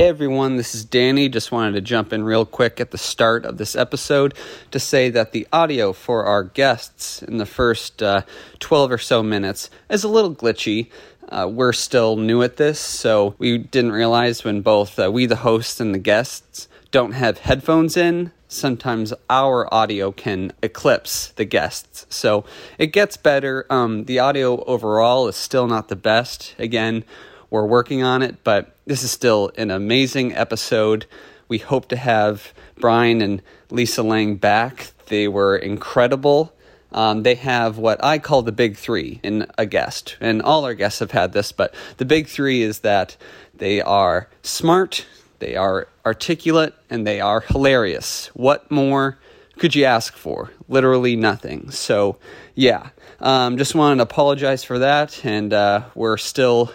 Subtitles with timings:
[0.00, 1.28] Hey everyone, this is Danny.
[1.28, 4.32] Just wanted to jump in real quick at the start of this episode
[4.70, 8.22] to say that the audio for our guests in the first uh,
[8.60, 10.88] 12 or so minutes is a little glitchy.
[11.28, 15.36] Uh, we're still new at this, so we didn't realize when both uh, we, the
[15.36, 22.06] hosts, and the guests don't have headphones in, sometimes our audio can eclipse the guests.
[22.08, 22.46] So
[22.78, 23.66] it gets better.
[23.68, 26.54] Um, the audio overall is still not the best.
[26.58, 27.04] Again,
[27.50, 31.06] we're working on it, but this is still an amazing episode.
[31.48, 34.92] We hope to have Brian and Lisa Lang back.
[35.06, 36.52] They were incredible.
[36.92, 40.74] Um, they have what I call the big three in a guest, and all our
[40.74, 43.16] guests have had this, but the big three is that
[43.54, 45.06] they are smart,
[45.38, 48.26] they are articulate, and they are hilarious.
[48.34, 49.18] What more
[49.58, 50.50] could you ask for?
[50.68, 51.70] Literally nothing.
[51.70, 52.16] So,
[52.54, 52.88] yeah,
[53.20, 56.72] um, just wanted to apologize for that, and uh, we're still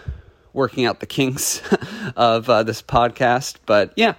[0.55, 1.61] working out the kinks
[2.15, 3.57] of uh, this podcast.
[3.65, 4.15] But yeah,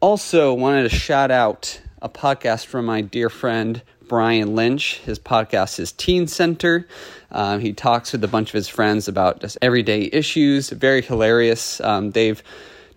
[0.00, 4.98] also wanted to shout out a podcast from my dear friend Brian Lynch.
[4.98, 6.86] His podcast is Teen Center.
[7.32, 10.70] Um, he talks with a bunch of his friends about just everyday issues.
[10.70, 11.80] Very hilarious.
[11.80, 12.40] Um, they've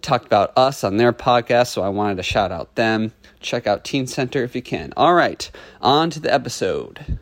[0.02, 3.12] talked about us on their podcast, so I wanted to shout out them.
[3.40, 4.94] Check out Teen Center if you can.
[4.98, 5.50] All right,
[5.82, 7.18] on to the episode.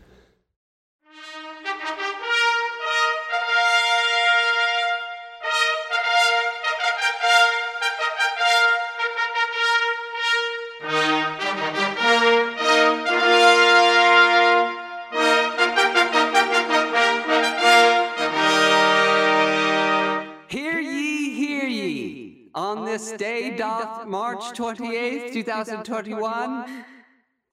[24.08, 26.86] March 28th, 2021,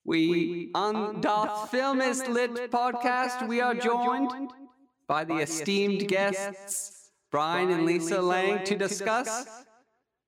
[0.05, 4.52] we, on Doth Film is Lit podcast, we are joined
[5.08, 9.64] by the esteemed guests, Brian and Lisa Lang, to discuss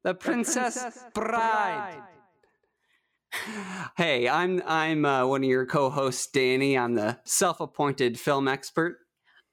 [0.02, 2.02] The Princess Bride.
[3.96, 6.76] Hey, I'm I'm uh, one of your co-hosts, Danny.
[6.76, 8.98] I'm the self-appointed film expert.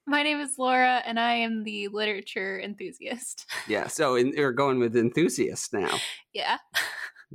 [0.06, 3.46] My name is Laura, and I am the literature enthusiast.
[3.68, 5.98] Yeah, so in, we're going with enthusiasts now.
[6.34, 6.58] yeah,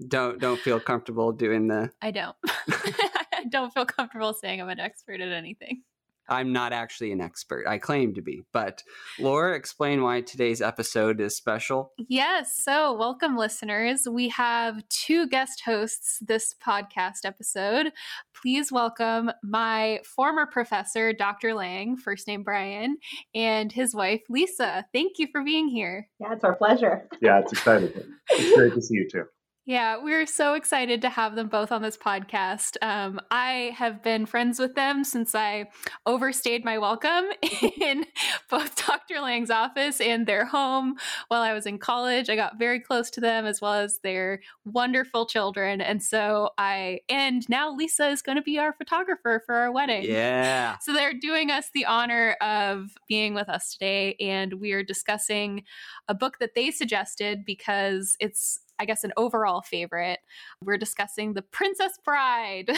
[0.08, 1.90] Don't don't feel comfortable doing the.
[2.02, 2.36] I don't.
[2.68, 5.82] I don't feel comfortable saying I'm an expert at anything.
[6.28, 7.66] I'm not actually an expert.
[7.66, 8.82] I claim to be, but
[9.18, 11.92] Laura, explain why today's episode is special.
[12.08, 14.06] Yes, so welcome, listeners.
[14.10, 17.92] We have two guest hosts this podcast episode.
[18.34, 21.54] Please welcome my former professor, Dr.
[21.54, 22.98] Lang, first name Brian,
[23.34, 24.84] and his wife, Lisa.
[24.92, 26.08] Thank you for being here.
[26.20, 27.08] Yeah, it's our pleasure.
[27.20, 27.92] Yeah, it's exciting.
[28.30, 29.24] It's great to see you too.
[29.68, 32.78] Yeah, we're so excited to have them both on this podcast.
[32.80, 35.68] Um, I have been friends with them since I
[36.06, 37.26] overstayed my welcome
[37.78, 38.06] in
[38.48, 39.20] both Dr.
[39.20, 40.94] Lang's office and their home
[41.28, 42.30] while I was in college.
[42.30, 45.82] I got very close to them as well as their wonderful children.
[45.82, 50.04] And so I, and now Lisa is going to be our photographer for our wedding.
[50.04, 50.78] Yeah.
[50.80, 55.64] So they're doing us the honor of being with us today, and we are discussing
[56.08, 60.20] a book that they suggested because it's, I guess, an overall favorite.
[60.62, 62.70] We're discussing The Princess Bride.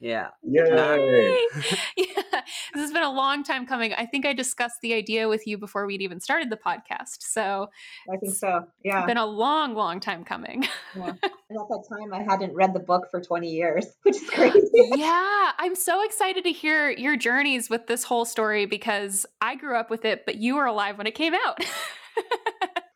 [0.00, 0.28] Yeah.
[0.42, 1.38] Yay!
[1.96, 2.40] yeah,
[2.72, 3.92] this has been a long time coming.
[3.94, 7.18] I think I discussed the idea with you before we'd even started the podcast.
[7.20, 7.68] So
[8.12, 8.64] I think so.
[8.84, 8.98] Yeah.
[8.98, 10.66] it's been a long, long time coming.
[10.96, 11.12] yeah.
[11.50, 14.68] And at that time, I hadn't read the book for 20 years, which is crazy.
[14.74, 19.74] yeah, I'm so excited to hear your journeys with this whole story because I grew
[19.74, 21.64] up with it, but you were alive when it came out.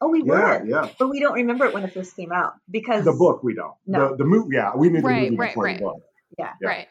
[0.02, 0.66] Oh, we Yeah, were.
[0.66, 0.88] yeah.
[0.98, 3.74] But we don't remember it when it first came out because The book we don't.
[3.86, 4.10] No.
[4.10, 5.78] The, the movie, yeah, we knew the Right, movie right, before right.
[5.78, 6.02] the book.
[6.38, 6.52] Yeah.
[6.60, 6.68] Yeah.
[6.68, 6.88] Right.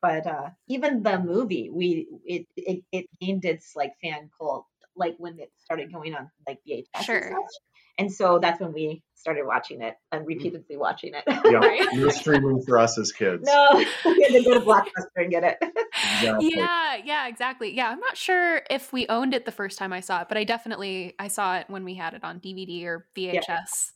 [0.00, 4.66] But uh, even the movie, we it, it it gained its like fan cult
[4.96, 7.36] like when it started going on like VHS and Sure.
[7.98, 8.04] Such.
[8.04, 10.28] And so that's when we started watching it and mm-hmm.
[10.28, 11.24] repeatedly watching it.
[11.26, 11.86] Yeah, Right.
[11.94, 13.44] no streaming for us as kids.
[13.44, 13.68] no,
[14.04, 15.58] we had to go to Blockbuster and get it.
[15.62, 16.52] Exactly.
[16.54, 17.74] Yeah, yeah, exactly.
[17.74, 20.36] Yeah, I'm not sure if we owned it the first time I saw it, but
[20.36, 23.92] I definitely I saw it when we had it on DVD or VHS.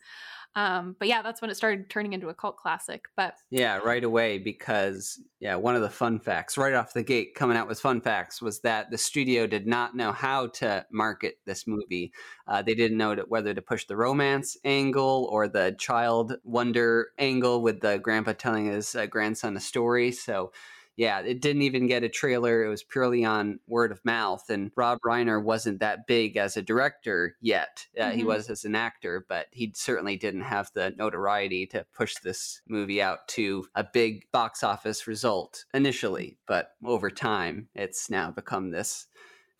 [0.56, 3.06] Um, but yeah, that's when it started turning into a cult classic.
[3.16, 7.34] But Yeah, right away because yeah, one of the fun facts right off the gate
[7.34, 11.38] coming out with fun facts was that the studio did not know how to market
[11.44, 12.12] this movie.
[12.46, 17.62] Uh, they didn't know whether to push the romance angle or the child wonder angle
[17.62, 20.10] with the grandpa telling his uh, grandson a story.
[20.10, 20.50] So
[20.98, 22.64] yeah, it didn't even get a trailer.
[22.64, 24.50] It was purely on word of mouth.
[24.50, 27.86] And Rob Reiner wasn't that big as a director yet.
[27.98, 28.26] Uh, He Mhm.
[28.26, 33.00] was as an actor, but he certainly didn't have the notoriety to push this movie
[33.00, 36.36] out to a big box office result initially.
[36.46, 39.06] But over time, it's now become this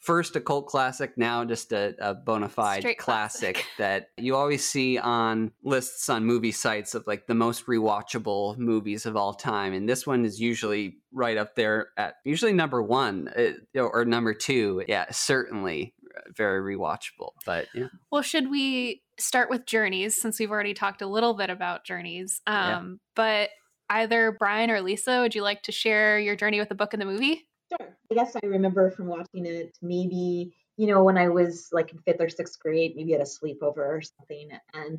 [0.01, 3.71] first a cult classic, now just a, a bona fide Straight classic, classic.
[3.79, 9.07] that you always see on lists on movie sites of like the most rewatchable movies
[9.07, 9.73] of all time.
[9.73, 14.35] And this one is usually right up there at usually number one uh, or number
[14.35, 14.85] two.
[14.89, 17.31] Yeah, certainly uh, very rewatchable.
[17.45, 17.87] But yeah.
[18.11, 22.41] Well, should we start with journeys since we've already talked a little bit about journeys?
[22.47, 22.83] Um, Yeah.
[23.17, 23.51] But
[23.91, 27.01] either Brian or Lisa, would you like to share your journey with the book and
[27.01, 27.48] the movie?
[27.69, 27.97] Sure.
[28.11, 31.99] I guess I remember from watching it maybe, you know, when I was like in
[31.99, 34.99] fifth or sixth grade, maybe at a sleepover or something, and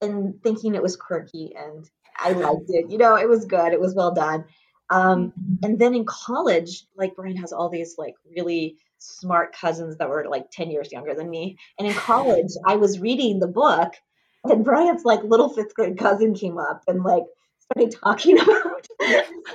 [0.00, 1.88] and thinking it was quirky and
[2.18, 2.90] I liked it.
[2.90, 3.72] You know, it was good.
[3.72, 4.44] It was well done.
[4.90, 5.32] Um,
[5.62, 10.26] and then in college, like Brian has all these like really smart cousins that were
[10.28, 11.56] like 10 years younger than me.
[11.78, 13.94] And in college, I was reading the book
[14.44, 17.24] and Brian's like little fifth grade cousin came up and like
[17.64, 18.86] started talking about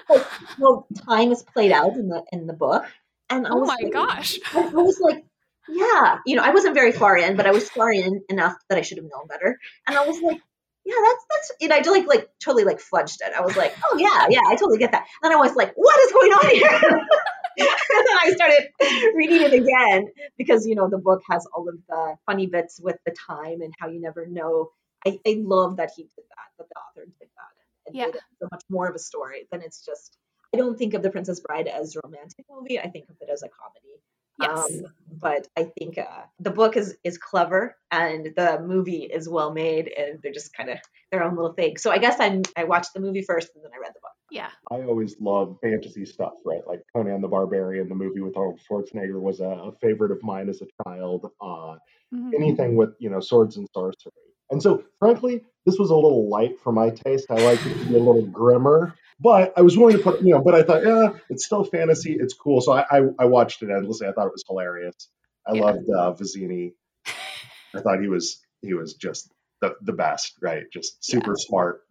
[0.09, 0.25] like
[0.57, 2.85] how time is played out in the in the book.
[3.29, 4.39] And I Oh my like, gosh.
[4.53, 5.23] I was like,
[5.67, 8.77] yeah, you know, I wasn't very far in, but I was far in enough that
[8.77, 9.57] I should have known better.
[9.87, 10.39] And I was like,
[10.85, 13.33] yeah, that's that's you know, I like like totally like fudged it.
[13.37, 15.05] I was like, oh yeah, yeah, I totally get that.
[15.21, 16.99] And then I was like, what is going on here?
[17.59, 18.69] and then I started
[19.15, 20.07] reading it again
[20.37, 23.73] because you know the book has all of the funny bits with the time and
[23.79, 24.69] how you never know.
[25.05, 27.48] I, I love that he did that, that the author did that
[27.89, 28.05] and Yeah.
[28.05, 30.17] made it so much more of a story than it's just.
[30.53, 32.79] I don't think of the Princess Bride as a romantic movie.
[32.79, 33.85] I think of it as a comedy.
[34.39, 34.81] Yes.
[34.81, 39.51] Um, but I think uh, the book is is clever and the movie is well
[39.51, 40.79] made, and they're just kind of
[41.11, 41.77] their own little thing.
[41.77, 44.11] So I guess I'm I watched the movie first and then I read the book.
[44.31, 44.49] yeah.
[44.71, 46.65] I always love fantasy stuff, right?
[46.65, 50.47] Like Conan the Barbarian, the movie with Arnold Schwarzenegger, was a, a favorite of mine
[50.49, 51.29] as a child.
[51.41, 51.75] Uh,
[52.13, 52.33] Mhm.
[52.33, 54.11] anything with you know swords and sorcery.
[54.51, 57.27] And so, frankly, this was a little light for my taste.
[57.29, 60.33] I like it to be a little grimmer, but I was willing to put you
[60.33, 60.41] know.
[60.41, 62.17] But I thought, yeah, it's still fantasy.
[62.19, 62.61] It's cool.
[62.61, 64.07] So I I, I watched it endlessly.
[64.07, 64.95] I thought it was hilarious.
[65.47, 65.61] I Yeah.
[65.61, 66.73] loved uh, Vizzini.
[67.75, 69.31] I thought he was he was just
[69.61, 70.63] the the best, right?
[70.71, 71.81] Just super smart,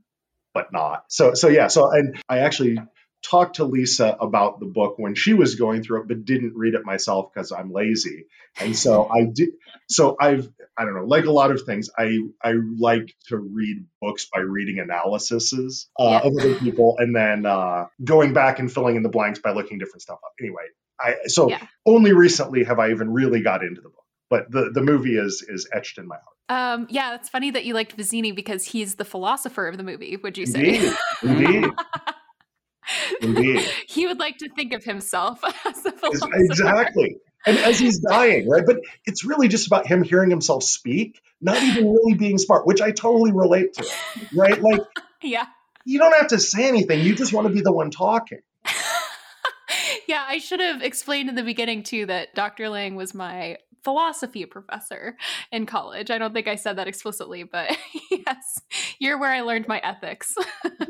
[0.54, 1.04] but not.
[1.08, 1.68] So so yeah.
[1.68, 2.78] So and I actually
[3.22, 6.74] talked to Lisa about the book when she was going through it, but didn't read
[6.74, 8.26] it myself because I'm lazy.
[8.60, 9.50] And so I did.
[9.88, 13.86] So I've I don't know, like a lot of things, I I like to read
[14.00, 16.18] books by reading analyses uh, Yeah.
[16.18, 19.78] of other people, and then uh, going back and filling in the blanks by looking
[19.78, 20.32] different stuff up.
[20.40, 20.62] Anyway,
[21.00, 21.58] I so Yeah.
[21.86, 25.44] only recently have I even really got into the book, but the the movie is
[25.48, 26.24] is etched in my heart.
[26.50, 30.16] Um, yeah, it's funny that you liked Vizzini because he's the philosopher of the movie,
[30.16, 30.76] would you say?
[30.76, 30.92] Indeed,
[31.22, 31.72] indeed,
[33.20, 33.60] indeed.
[33.88, 36.30] he would like to think of himself as Is- philosopher.
[36.34, 37.16] Exactly.
[37.46, 38.64] And as he's dying, right?
[38.66, 42.80] But it's really just about him hearing himself speak, not even really being smart, which
[42.80, 43.86] I totally relate to,
[44.34, 44.60] right?
[44.60, 44.80] Like,
[45.22, 45.46] Yeah.
[45.84, 47.00] you don't have to say anything.
[47.00, 48.40] You just want to be the one talking.
[50.08, 52.68] yeah, I should have explained in the beginning too that Dr.
[52.68, 55.16] Lang was my philosophy professor
[55.52, 56.10] in college.
[56.10, 57.76] I don't think I said that explicitly, but
[58.10, 58.60] yes,
[58.98, 60.34] you're where I learned my ethics.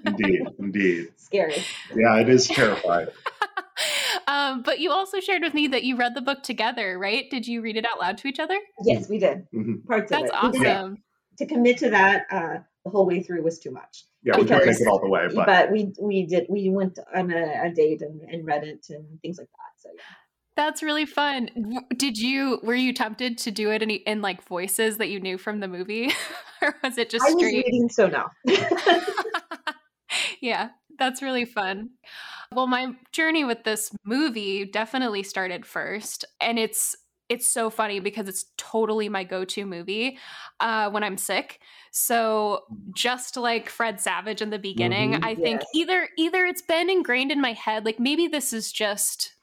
[0.05, 1.09] Indeed, indeed.
[1.17, 1.63] Scary.
[1.95, 3.09] Yeah, it is terrifying.
[4.27, 7.29] um, but you also shared with me that you read the book together, right?
[7.31, 8.59] Did you read it out loud to each other?
[8.85, 9.85] Yes, we did Mhm.
[9.87, 10.61] parts That's of it.
[10.61, 10.95] We awesome.
[10.95, 11.03] did-
[11.49, 14.05] To commit to that uh, the whole way through was too much.
[14.25, 16.69] Yeah, we can Because- take it all the way, But, but we we did we
[16.71, 19.73] went on a, a date and, and read it and things like that.
[19.83, 20.03] So yeah.
[20.59, 21.51] That's really fun.
[21.97, 25.39] Did you were you tempted to do it in, in like voices that you knew
[25.39, 26.11] from the movie,
[26.63, 27.65] or was it just I was straight?
[27.65, 28.27] reading, so no.
[30.41, 31.91] yeah, that's really fun.
[32.53, 36.97] Well, my journey with this movie definitely started first, and it's
[37.29, 40.19] it's so funny because it's totally my go-to movie
[40.59, 41.61] uh, when I'm sick.
[41.93, 42.63] So
[42.97, 45.25] just like Fred Savage in the beginning, Mhm.
[45.25, 45.71] I think Yes.
[45.73, 49.35] either either it's been ingrained in my head, like maybe this is just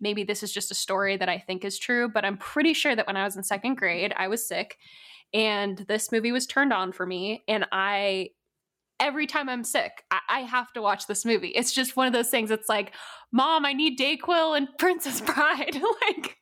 [0.00, 2.94] maybe this is just a story that I think is true, but I'm pretty sure
[2.96, 4.76] that when I was in second grade, I was sick
[5.32, 8.30] and this movie was turned on for me and I
[8.98, 11.48] every time I'm sick, I, I have to watch this movie.
[11.48, 12.50] It's just one of those things.
[12.50, 12.92] It's like,
[13.32, 15.80] Mom, I need Dayquil and Princess Bride.
[16.08, 16.36] like,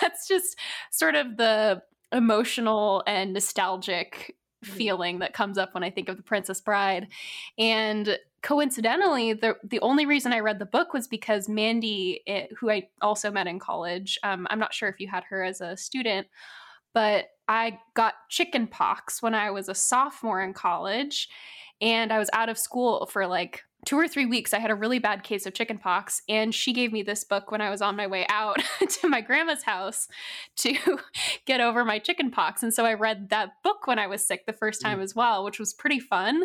[0.00, 0.56] that's just
[0.90, 1.82] sort of the
[2.12, 4.68] emotional and nostalgic Mhm.
[4.68, 7.08] feeling that comes up when I think of the Princess Bride.
[7.58, 12.70] And coincidentally, the the only reason I read the book was because Mandy, eh, who
[12.70, 15.76] I also met in college, um, I'm not sure if you had her as a
[15.76, 16.26] student,
[16.94, 21.28] but I got chicken pox when I was a sophomore in college
[21.80, 24.54] and I was out of school for like two or three weeks.
[24.54, 27.50] I had a really bad case of chicken pox, and she gave me this book
[27.50, 28.58] when I was on my way out
[29.00, 30.08] to my grandma's house
[30.58, 30.76] to
[31.46, 32.62] get over my chicken pox.
[32.62, 34.84] And so I read that book when I was sick the first mm.
[34.84, 36.44] time as well, which was pretty fun.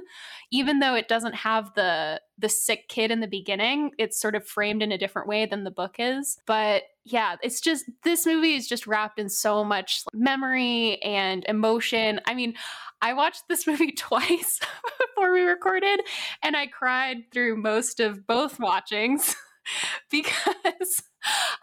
[0.51, 4.45] Even though it doesn't have the the sick kid in the beginning, it's sort of
[4.45, 6.37] framed in a different way than the book is.
[6.45, 12.19] But yeah, it's just this movie is just wrapped in so much memory and emotion.
[12.25, 12.53] I mean,
[13.01, 14.59] I watched this movie twice
[14.99, 16.01] before we recorded,
[16.43, 19.35] and I cried through most of both watchings
[20.11, 21.01] because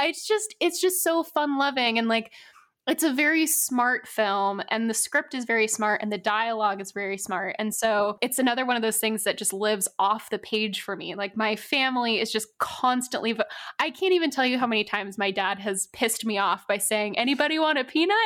[0.00, 2.32] it's just it's just so fun loving and like
[2.86, 6.92] it's a very smart film and the script is very smart and the dialogue is
[6.92, 7.56] very smart.
[7.58, 10.94] And so it's another one of those things that just lives off the page for
[10.94, 11.14] me.
[11.14, 13.36] Like my family is just constantly
[13.78, 16.78] i can't even tell you how many times my dad has pissed me off by
[16.78, 18.16] saying anybody want a peanut?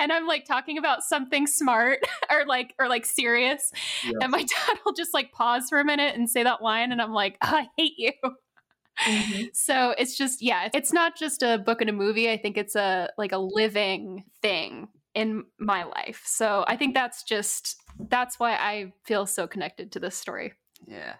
[0.00, 2.00] And i'm like talking about something smart
[2.32, 3.70] or like or like serious.
[4.04, 4.14] Yeah.
[4.20, 7.00] and my dad will just like pause for a minute and say that line and
[7.00, 8.10] i'm like oh, i hate you
[9.06, 9.42] Mm-hmm.
[9.52, 12.30] So it's just yeah, it's not just a book and a movie.
[12.30, 16.22] I think it's a like a living thing in my life.
[16.24, 17.76] So I think that's just
[18.08, 20.54] that's why I feel so connected to this story.
[20.86, 21.14] Yeah.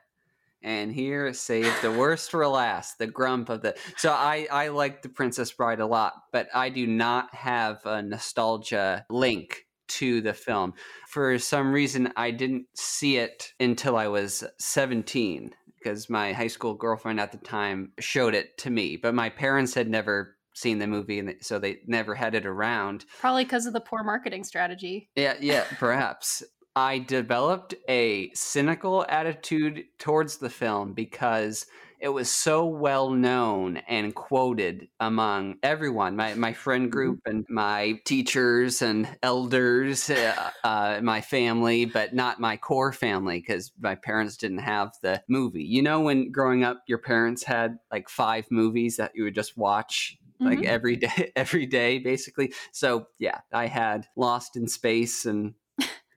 [0.65, 3.75] And here, save the worst for last, the grump of the.
[3.97, 8.01] So I I like the Princess Bride a lot, but I do not have a
[8.01, 10.75] nostalgia link to the film.
[11.09, 16.75] For some reason, I didn't see it until I was 17 because my high school
[16.75, 20.87] girlfriend at the time showed it to me, but my parents had never seen the
[20.87, 23.05] movie and so they never had it around.
[23.21, 25.09] Probably because of the poor marketing strategy.
[25.17, 26.43] Yeah, yeah, perhaps.
[26.75, 31.67] I developed a cynical attitude towards the film because
[32.03, 36.91] it was so well known and quoted among everyone my, my friend mm-hmm.
[36.91, 43.39] group and my teachers and elders uh, uh, my family but not my core family
[43.39, 47.79] because my parents didn't have the movie you know when growing up your parents had
[47.91, 50.67] like five movies that you would just watch like mm-hmm.
[50.67, 55.55] every day every day basically so yeah i had lost in space and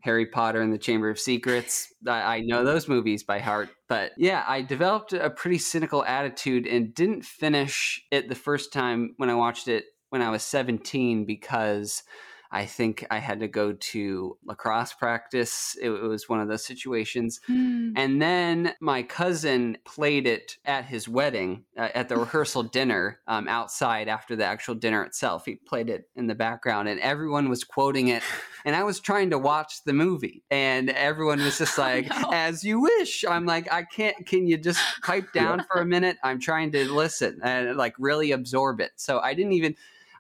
[0.06, 1.92] Harry Potter and the Chamber of Secrets.
[2.08, 2.66] I, I, know mm-hmm.
[2.66, 3.70] those movies by heart.
[3.90, 9.16] But yeah, I developed a pretty cynical attitude and didn't finish it the first time
[9.18, 12.04] when I watched it when I was 17 because
[12.56, 15.76] I think I had to go to lacrosse practice.
[15.82, 17.42] It, was one of those situations.
[17.50, 17.92] Mm.
[17.98, 23.50] And then my cousin played it at his wedding, uh, at the rehearsal dinner um,
[23.50, 25.44] outside after the actual dinner itself.
[25.44, 28.24] He played it in the background, and everyone was quoting it.
[28.64, 32.30] And I was trying to watch the movie, and everyone was just like, oh, no.
[32.32, 34.26] "As you wish." I'm like, "I can't.
[34.26, 36.16] Can you just pipe down for a minute?
[36.24, 39.76] I'm trying to listen and like really absorb it." So I didn't even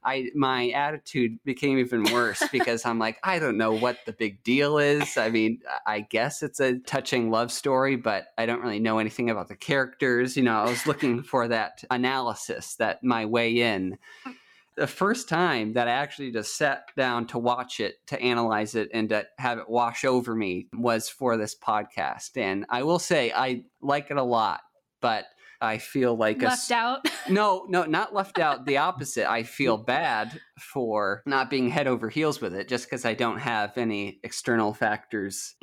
[0.06, 4.44] I my attitude became even worse because I'm like, I don't know what the big
[4.44, 5.18] deal is.
[5.18, 9.30] I mean, I guess it's a touching love story, but I don't really know anything
[9.30, 10.38] about the characters.
[10.38, 13.98] You know, I was looking for that analysis, that my way in.
[14.78, 18.90] The first time that I actually just sat down to watch it, to analyze it,
[18.94, 22.36] and to have it wash over me was for this podcast.
[22.36, 24.60] And I will say I like it a lot,
[25.00, 25.28] but
[25.62, 27.08] I feel like left a, out.
[27.30, 28.66] no, no, not left out.
[28.66, 29.30] The opposite.
[29.30, 33.40] I feel bad for not being head over heels with it, just because I don't
[33.40, 35.56] have any external factors,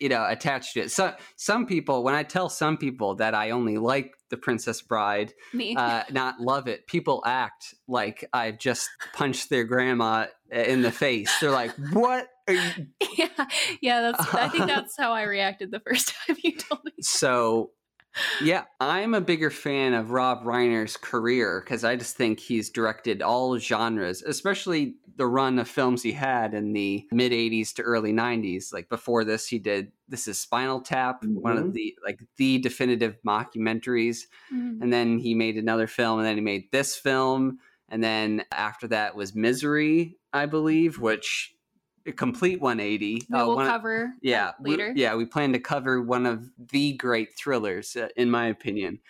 [0.00, 0.90] you know, attached to it.
[0.90, 5.32] So some people, when I tell some people that I only like the Princess Bride,
[5.52, 10.92] me, uh, not love it, people act like I've just punched their grandma in the
[10.92, 11.32] face.
[11.40, 13.28] They're like, "What?" yeah,
[13.80, 14.00] yeah.
[14.00, 14.34] That's.
[14.34, 16.92] I think that's how I reacted the first time you told me.
[17.00, 17.70] So
[18.42, 23.22] yeah, I'm a bigger fan of Rob Reiner's career because I just think he's directed
[23.22, 28.12] all genres, especially the run of films he had in the mid 80s to early
[28.12, 28.72] 90s.
[28.72, 31.34] Like before this, he did This is Spinal Tap, mm-hmm.
[31.34, 31.72] one of mm-hmm.
[31.72, 34.20] the like the definitive mockumentaries.
[34.52, 34.82] Mm-hmm.
[34.82, 37.58] And then he made another film, and then he made this film.
[37.88, 41.54] And then after that was Misery, I believe, which
[42.12, 43.22] complete 180.
[43.22, 44.92] Uh, we'll cover yeah later.
[44.94, 49.00] We, yeah, we plan to cover one of the great thrillers, uh, in my opinion.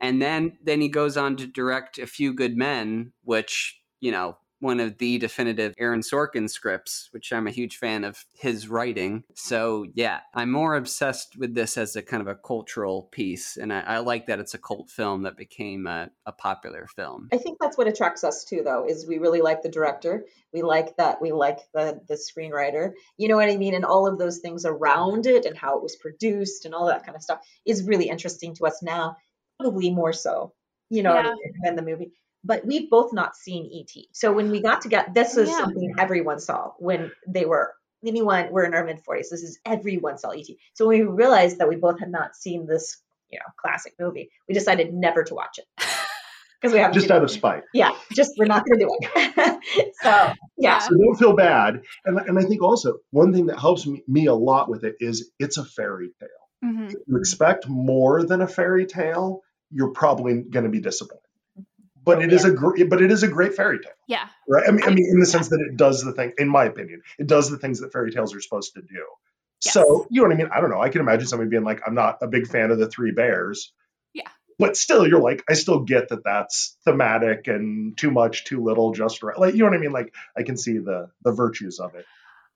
[0.00, 4.38] And then then he goes on to direct A Few Good Men, which you know
[4.60, 9.24] one of the definitive Aaron Sorkin scripts, which I'm a huge fan of his writing.
[9.34, 13.72] So yeah, I'm more obsessed with this as a kind of a cultural piece, and
[13.72, 17.28] I, I like that it's a cult film that became a, a, popular film.
[17.32, 20.62] I think that's what attracts us too, though, is we really like the director, we
[20.62, 24.18] like that, we like the the screenwriter, you know what I mean, and all of
[24.18, 27.40] those things around it, and how it was produced, and all that kind of stuff
[27.64, 29.16] is really interesting to us now,
[29.60, 30.52] probably more so,
[30.90, 31.32] you know, yeah.
[31.64, 32.12] than the movie
[32.44, 34.04] but we've both not seen ET.
[34.12, 35.58] So when we got to get this was yeah.
[35.58, 37.74] something everyone saw when they were
[38.06, 39.30] anyone we're in our mid 40s.
[39.30, 40.46] This is everyone saw ET.
[40.74, 44.30] So when we realized that we both had not seen this, you know, classic movie,
[44.46, 45.66] we decided never to watch it.
[46.60, 47.62] Because we have just out of spite.
[47.72, 49.94] Yeah, just we're not going to do it.
[50.02, 50.78] so yeah.
[50.80, 51.82] So don't feel bad.
[52.04, 54.96] And and I think also one thing that helps me, me a lot with it
[54.98, 56.28] is it's a fairy tale.
[56.64, 56.86] Mm-hmm.
[56.86, 61.27] If you expect more than a fairy tale, you're probably going to be disappointed
[62.08, 63.92] but oh, it is a great, but it is a great fairy tale.
[64.06, 64.26] Yeah.
[64.48, 64.64] Right.
[64.66, 67.02] I mean, I mean, in the sense that it does the thing, in my opinion,
[67.18, 69.04] it does the things that fairy tales are supposed to do.
[69.62, 69.74] Yes.
[69.74, 70.48] So you know what I mean?
[70.50, 70.80] I don't know.
[70.80, 73.74] I can imagine somebody being like, "I'm not a big fan of the Three Bears."
[74.14, 74.28] Yeah.
[74.58, 78.92] But still, you're like, I still get that that's thematic and too much, too little,
[78.92, 79.38] just right.
[79.38, 79.92] Like you know what I mean?
[79.92, 82.06] Like I can see the the virtues of it.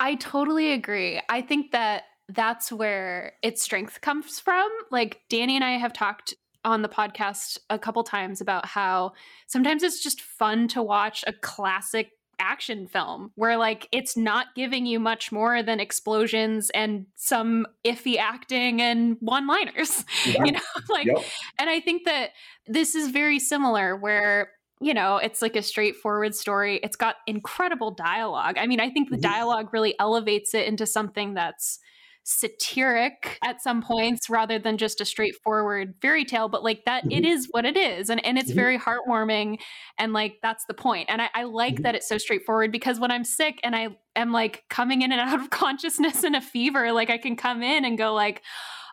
[0.00, 1.20] I totally agree.
[1.28, 4.70] I think that that's where its strength comes from.
[4.90, 9.12] Like Danny and I have talked on the podcast a couple times about how
[9.46, 14.84] sometimes it's just fun to watch a classic action film where like it's not giving
[14.84, 20.44] you much more than explosions and some iffy acting and one liners Yeah.
[20.44, 21.18] you know like Yep.
[21.60, 22.30] and i think that
[22.66, 24.50] this is very similar where
[24.80, 29.10] you know it's like a straightforward story it's got incredible dialogue i mean i think
[29.10, 29.22] the Mhm.
[29.22, 31.78] dialogue really elevates it into something that's
[32.24, 37.24] satiric at some points rather than just a straightforward fairy tale but like that it
[37.24, 37.30] Mhm.
[37.30, 38.56] is what it is and, and it's Mhm.
[38.56, 39.58] very heartwarming
[39.98, 41.82] and like that's the point and i, I like Mhm.
[41.82, 45.20] that it's so straightforward because when i'm sick and i am like coming in and
[45.20, 48.42] out of consciousness in a fever like i can come in and go like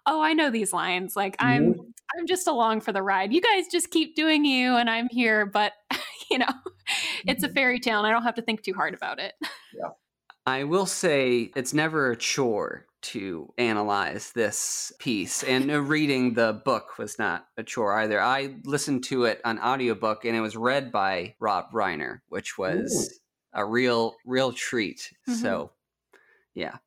[0.05, 1.75] oh i know these lines like i'm
[2.17, 5.45] i'm just along for the ride you guys just keep doing you and i'm here
[5.45, 5.74] but
[6.31, 6.48] you know
[7.27, 9.33] it's a fairy tale and i don't have to think too hard about it
[10.46, 16.98] I will say it's never a chore to analyze this piece, and reading the book
[16.98, 18.19] was not a chore either.
[18.19, 23.19] I listened to it on audiobook, and it was read by Rob Reiner, which was
[23.53, 25.13] a real, real treat.
[25.27, 25.36] Mhm.
[25.36, 25.72] So,
[26.53, 26.77] yeah.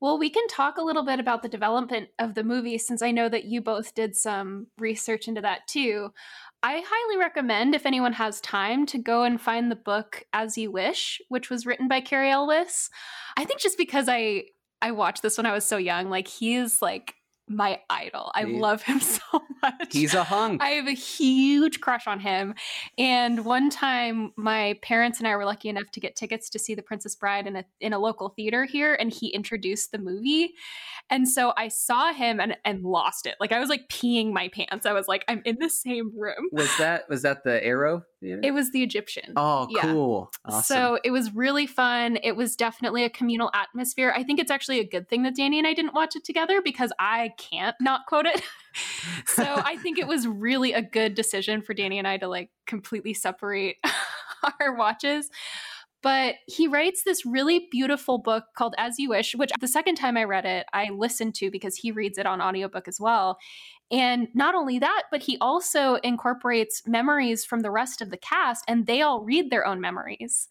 [0.00, 3.10] Well, we can talk a little bit about the development of the movie since I
[3.10, 6.12] know that you both did some research into that too.
[6.62, 10.72] I highly recommend if anyone has time to go and find the book As You
[10.72, 12.90] Wish, which was written by Cary Elwes.
[13.36, 14.44] I think just because I
[14.82, 17.14] I watched this when I was so young, like he is like
[17.48, 18.30] my idol.
[18.34, 19.20] I love him so
[19.62, 19.92] much.
[19.92, 20.62] He's a hunk.
[20.62, 22.54] I have a huge crush on him.
[22.96, 26.74] And one time, my parents and I were lucky enough to get tickets to see
[26.74, 30.54] The Princess Bride in a in a local theater here, and he introduced the movie.
[31.10, 33.36] And so I saw him and and lost it.
[33.40, 34.86] Like I was like peeing my pants.
[34.86, 36.48] I was like, I'm in the same room.
[36.52, 38.40] was that was that the Aero Theater?
[38.42, 39.32] It was the Egyptian.
[39.36, 39.82] oh, yeah.
[39.82, 40.30] cool.
[40.44, 40.62] Awesome.
[40.62, 42.18] So it was really fun.
[42.22, 44.12] It was definitely a communal atmosphere.
[44.14, 46.60] I think it's actually a good thing that Danny and I didn't watch it together
[46.62, 48.42] because I can't not quote it.
[49.26, 52.50] so I think it was really a good decision for Danny and I to like
[52.66, 53.76] completely separate
[54.60, 55.30] our watches.
[56.00, 60.16] But he writes this really beautiful book called As You Wish, which the second time
[60.16, 63.38] I read it, I listened to because he reads it on audiobook as well.
[63.90, 68.64] And not only that, but he also incorporates memories from the rest of the cast,
[68.68, 70.48] and they all read their own memories.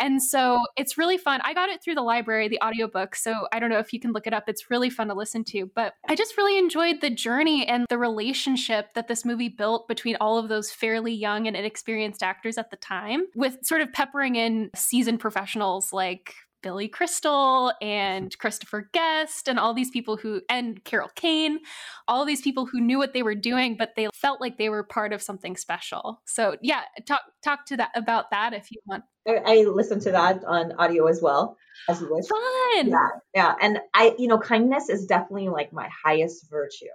[0.00, 1.40] And so it's really fun.
[1.44, 3.14] I got it through the library, the audiobook.
[3.14, 4.44] So I don't know if you can look it up.
[4.48, 5.70] It's really fun to listen to.
[5.74, 10.16] But I just really enjoyed the journey and the relationship that this movie built between
[10.20, 14.36] all of those fairly young and inexperienced actors at the time, with sort of peppering
[14.36, 20.82] in seasoned professionals like Billy Crystal and Christopher Guest and all these people who and
[20.84, 21.60] Carol Kane,
[22.08, 24.82] all these people who knew what they were doing, but they felt like they were
[24.82, 26.20] part of something special.
[26.26, 29.04] So yeah, talk talk to that about that if you want.
[29.28, 31.56] I, I listened to that on audio as well,
[31.88, 32.26] as you wish.
[32.26, 32.88] Fun.
[32.88, 36.86] Yeah, yeah, and I, you know, kindness is definitely like my highest virtue.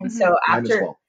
[0.00, 0.14] And Mhm.
[0.14, 1.00] so after well.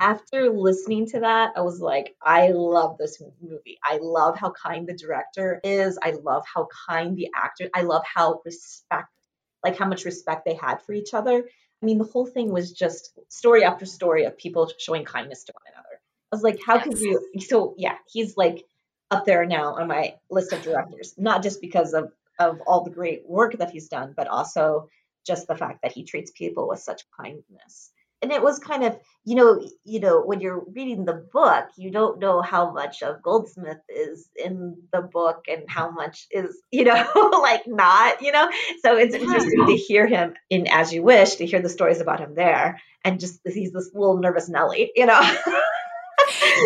[0.00, 3.78] after listening to that, I was like, I love this movie.
[3.84, 5.98] I love how kind the director is.
[6.02, 7.68] I love how kind the actor.
[7.74, 9.08] I love how respect,
[9.64, 11.44] like how much respect they had for each other.
[11.82, 15.52] I mean, the whole thing was just story after story of people showing kindness to
[15.52, 16.00] one another.
[16.32, 17.02] I was like, how could Yes.
[17.02, 17.40] you?
[17.40, 18.64] So yeah, he's like
[19.10, 22.90] up there now on my list of directors, not just because of of all the
[22.90, 24.88] great work that he's done, but also
[25.26, 27.90] just the fact that he treats people with such kindness.
[28.22, 31.90] And it was kind of you know you know when you're reading the book you
[31.90, 36.84] don't know how much of goldsmith is in the book and how much is you
[36.84, 37.06] know
[37.42, 38.50] like not you know?
[38.82, 42.18] So it's interesting to hear him in as you wish to hear the stories about
[42.18, 45.36] him there and just he's this little nervous nelly you know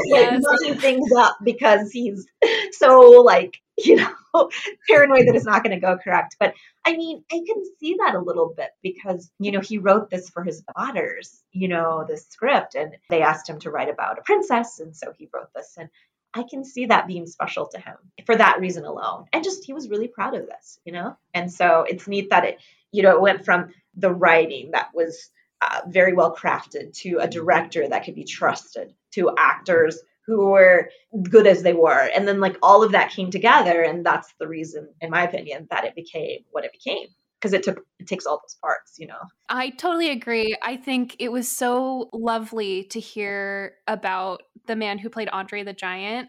[0.04, 0.42] Yes.
[0.60, 2.26] making things up because he's
[2.72, 4.10] so like you know
[4.88, 8.14] paranoid that it's not going to go correct but I mean, I can see that
[8.14, 12.26] a little bit because, you know, he wrote this for his daughters, you know, this
[12.26, 14.80] script, and they asked him to write about a princess.
[14.80, 15.74] And so he wrote this.
[15.78, 15.88] And
[16.34, 17.96] I can see that being special to him
[18.26, 19.26] for that reason alone.
[19.32, 21.16] And just, he was really proud of this, you know?
[21.34, 22.58] And so it's neat that it,
[22.90, 25.30] you know, it went from the writing that was
[25.62, 30.88] uh, very well crafted to a director that could be trusted to actors who were
[31.28, 32.10] good as they were.
[32.14, 33.82] And then like all of that came together.
[33.82, 37.06] And that's the reason, in my opinion, that it became what it became.
[37.40, 39.18] Because it took it takes all those parts, you know.
[39.48, 40.56] I totally agree.
[40.62, 45.72] I think it was so lovely to hear about the man who played Andre the
[45.72, 46.28] Giant.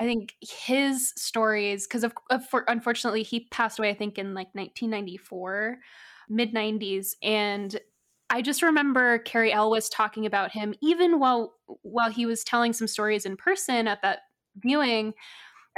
[0.00, 4.48] I think his stories, because of, of unfortunately he passed away, I think in like
[4.54, 5.78] 1994,
[6.30, 7.78] mid 90s, and
[8.30, 12.88] I just remember Cary Elwes talking about him even while while he was telling some
[12.88, 14.20] stories in person at that
[14.56, 15.14] viewing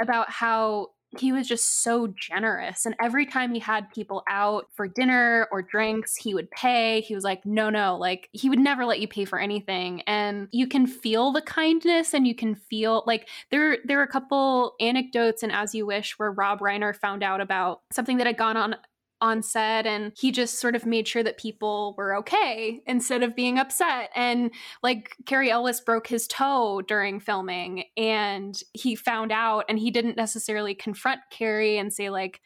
[0.01, 4.87] about how he was just so generous and every time he had people out for
[4.87, 7.01] dinner or drinks he would pay.
[7.01, 10.47] He was like no no like he would never let you pay for anything and
[10.51, 14.75] you can feel the kindness and you can feel like there there are a couple
[14.79, 18.57] anecdotes and as you wish where rob reiner found out about something that had gone
[18.57, 18.75] on
[19.21, 23.35] on set and he just sort of made sure that people were okay instead of
[23.35, 24.09] being upset.
[24.15, 24.51] And
[24.83, 30.17] like Cary Elwes broke his toe during filming and he found out and he didn't
[30.17, 32.41] necessarily confront Carrie and say like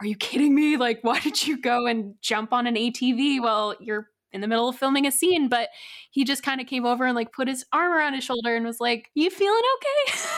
[0.00, 0.76] are you kidding me?
[0.76, 4.68] Like why did you go and jump on an ATV while you're in the middle
[4.68, 5.48] of filming a scene?
[5.48, 5.68] But
[6.10, 8.64] he just kind of came over and like put his arm around his shoulder and
[8.64, 10.18] was like you feeling okay?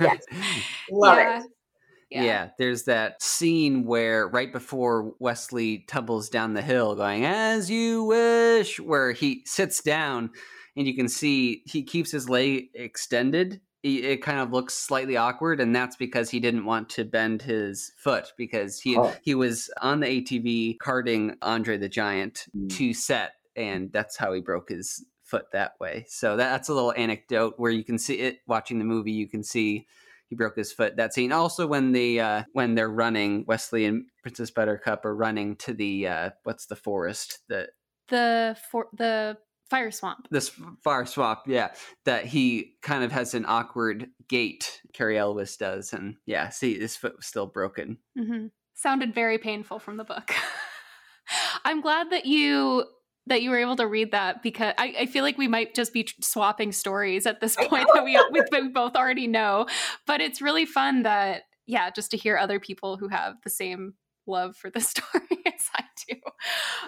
[0.00, 0.22] Yes
[0.90, 1.40] love yeah.
[1.40, 1.46] it
[2.10, 2.22] yeah.
[2.22, 2.48] yeah.
[2.58, 8.80] there's that scene where right before Westley tumbles down the hill going, as you wish,
[8.80, 10.30] where he sits down
[10.76, 13.60] and you can see he keeps his leg extended.
[13.82, 17.92] It kind of looks slightly awkward, and that's because he didn't want to bend his
[17.96, 19.14] foot because he oh.
[19.22, 22.68] he was on the ATV carting Andre the Giant mm.
[22.76, 26.04] to set, and that's how he broke his foot that way.
[26.08, 29.12] So that's a little anecdote where you can see it watching the movie.
[29.12, 29.86] You can see
[30.28, 30.96] he broke his foot.
[30.96, 31.32] That scene.
[31.32, 36.08] Also, when the uh, when they're running, Westley and Princess Buttercup are running to the
[36.08, 37.70] uh, what's the forest that
[38.08, 39.38] the for the
[39.70, 40.28] fire swamp.
[40.30, 40.50] This
[40.82, 41.72] fire swamp, yeah.
[42.04, 44.80] That he kind of has an awkward gait.
[44.92, 47.98] Cary Elwes does, and yeah, see, his foot was still broken.
[48.18, 48.46] Mm-hmm.
[48.74, 50.32] Sounded very painful from the book.
[51.64, 52.84] I'm glad that you
[53.28, 55.92] that you were able to read that because I, I feel like we might just
[55.92, 59.66] be swapping stories at this point that we, we, we both already know.
[60.06, 63.94] But it's really fun that, yeah, just to hear other people who have the same
[64.26, 66.16] love for the story as I do.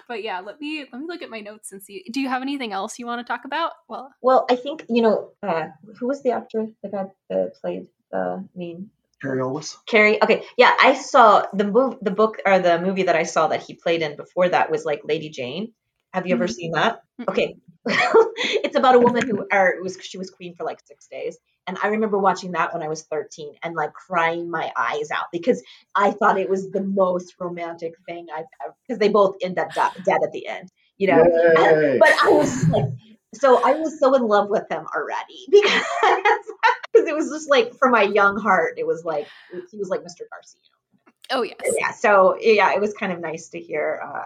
[0.09, 2.05] But yeah, let me let me look at my notes and see.
[2.11, 3.73] Do you have anything else you want to talk about?
[3.89, 7.87] Well, well, I think you know uh, who was the actor that got uh, played
[8.11, 9.77] the main Cary Elwes.
[9.87, 10.23] Cary.
[10.23, 13.63] Okay, yeah, I saw the move, the book or the movie that I saw that
[13.63, 15.73] he played in before that was like Lady Jane,
[16.13, 16.53] have you ever mm-hmm.
[16.53, 17.03] seen that?
[17.29, 17.57] Okay.
[17.87, 21.39] it's about a woman who or it was she was queen for like 6 days.
[21.67, 25.27] And I remember watching that when I was 13 and like crying my eyes out
[25.33, 25.63] because
[25.95, 29.71] I thought it was the most romantic thing I've ever because they both end up
[29.73, 31.23] dead at the end, you know.
[31.23, 32.87] And, but I was like
[33.35, 35.85] so I was so in love with him already because
[36.93, 39.27] because it was just like for my young heart, it was like
[39.71, 40.23] he was like Mr.
[40.31, 41.13] Darcy, you know.
[41.39, 41.75] Oh yes.
[41.79, 41.93] Yeah.
[41.93, 44.25] So yeah, it was kind of nice to hear uh,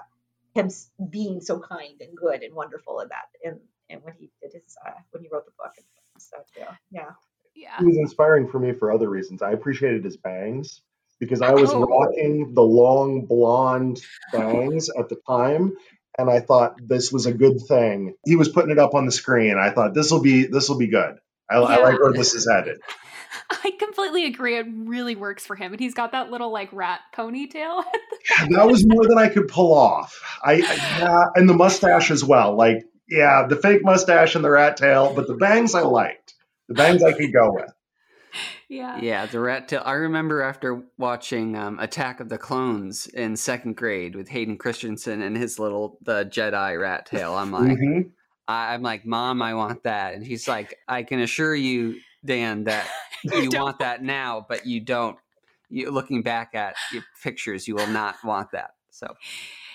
[0.55, 0.71] him
[1.11, 3.59] being so kind and good and wonderful in that and
[3.91, 7.11] and when he did his uh, when he wrote the book and stuff yeah yeah.
[7.57, 7.79] Yeah.
[7.79, 9.41] He was inspiring for me for other reasons.
[9.41, 10.83] I appreciated his bangs
[11.21, 11.85] because i was oh.
[11.85, 14.01] rocking the long blonde
[14.33, 15.73] bangs at the time
[16.19, 18.15] and i thought this was a good thing.
[18.25, 19.57] He was putting it up on the screen.
[19.57, 21.17] I thought this will be this will be good.
[21.49, 21.65] I, yeah.
[21.65, 22.81] I like where this is headed
[23.51, 24.57] I completely agree.
[24.57, 27.85] It really works for him, and he's got that little like rat ponytail.
[28.51, 30.21] that was more than I could pull off.
[30.43, 32.55] I, I yeah, and the mustache as well.
[32.57, 36.35] Like yeah, the fake mustache and the rat tail, but the bangs I liked.
[36.69, 37.71] The bangs I could go with.
[38.69, 38.99] Yeah.
[39.01, 39.83] Yeah, the rat tail.
[39.85, 45.23] I remember after watching um, Attack of the Clones in second grade with Hayden Christensen
[45.23, 47.35] and his little the Jedi rat tail.
[47.35, 48.09] I'm like, mm-hmm.
[48.49, 52.65] I, I'm like, Mom, I want that, and he's like, I can assure you, Dan,
[52.65, 52.89] that
[53.23, 55.17] you want that now, but you don't.
[55.71, 58.73] You looking back at your pictures, you will not want that.
[58.91, 59.09] So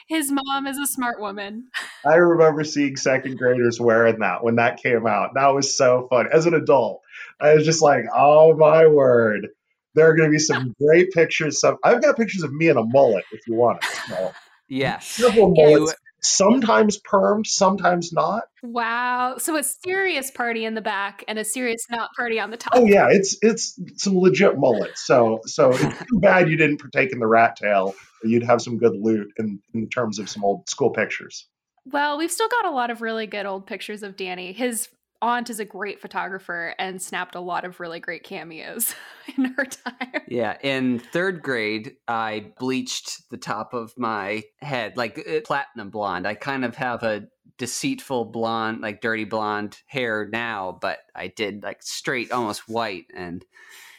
[0.07, 1.67] his mom is a smart woman.
[2.05, 5.31] I remember seeing second graders wearing that when that came out.
[5.35, 6.27] That was so fun.
[6.31, 7.01] As an adult,
[7.39, 9.49] I was just like, oh my word.
[9.95, 11.59] There are going to be some great pictures.
[11.59, 13.89] Some I've got pictures of me in a mullet if you want it.
[14.07, 14.31] So,
[14.67, 15.07] yes.
[15.07, 18.43] Several mullets sometimes permed, sometimes not.
[18.63, 19.38] Wow.
[19.38, 22.73] So a serious party in the back and a serious not party on the top.
[22.75, 25.05] Oh yeah, it's it's some legit mullets.
[25.05, 27.95] So so it's too bad you didn't partake in the rat tail.
[28.23, 31.47] You'd have some good loot in, in terms of some old school pictures.
[31.86, 34.51] Well, we've still got a lot of really good old pictures of Danny.
[34.51, 34.89] His
[35.21, 38.95] aunt is a great photographer and snapped a lot of really great cameos
[39.38, 40.21] in her time.
[40.27, 46.27] Yeah, in third grade, I bleached the top of my head like uh, platinum blonde.
[46.27, 47.27] I kind of have a
[47.58, 53.05] deceitful blonde, like dirty blonde hair now, but I did like straight, almost white.
[53.13, 53.45] And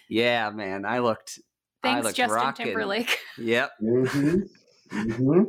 [0.08, 1.38] yeah, man, I looked.
[1.82, 2.66] Thanks, I looked Justin rocking.
[2.66, 3.18] Timberlake.
[3.38, 3.70] Yep.
[3.82, 4.36] Mm-hmm.
[4.92, 5.42] Mm-hmm.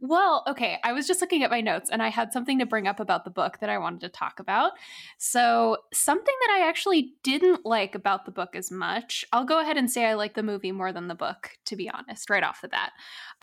[0.00, 0.78] Well, okay.
[0.84, 3.24] I was just looking at my notes and I had something to bring up about
[3.24, 4.72] the book that I wanted to talk about.
[5.18, 9.76] So, something that I actually didn't like about the book as much, I'll go ahead
[9.76, 12.60] and say I like the movie more than the book, to be honest, right off
[12.60, 12.92] the bat.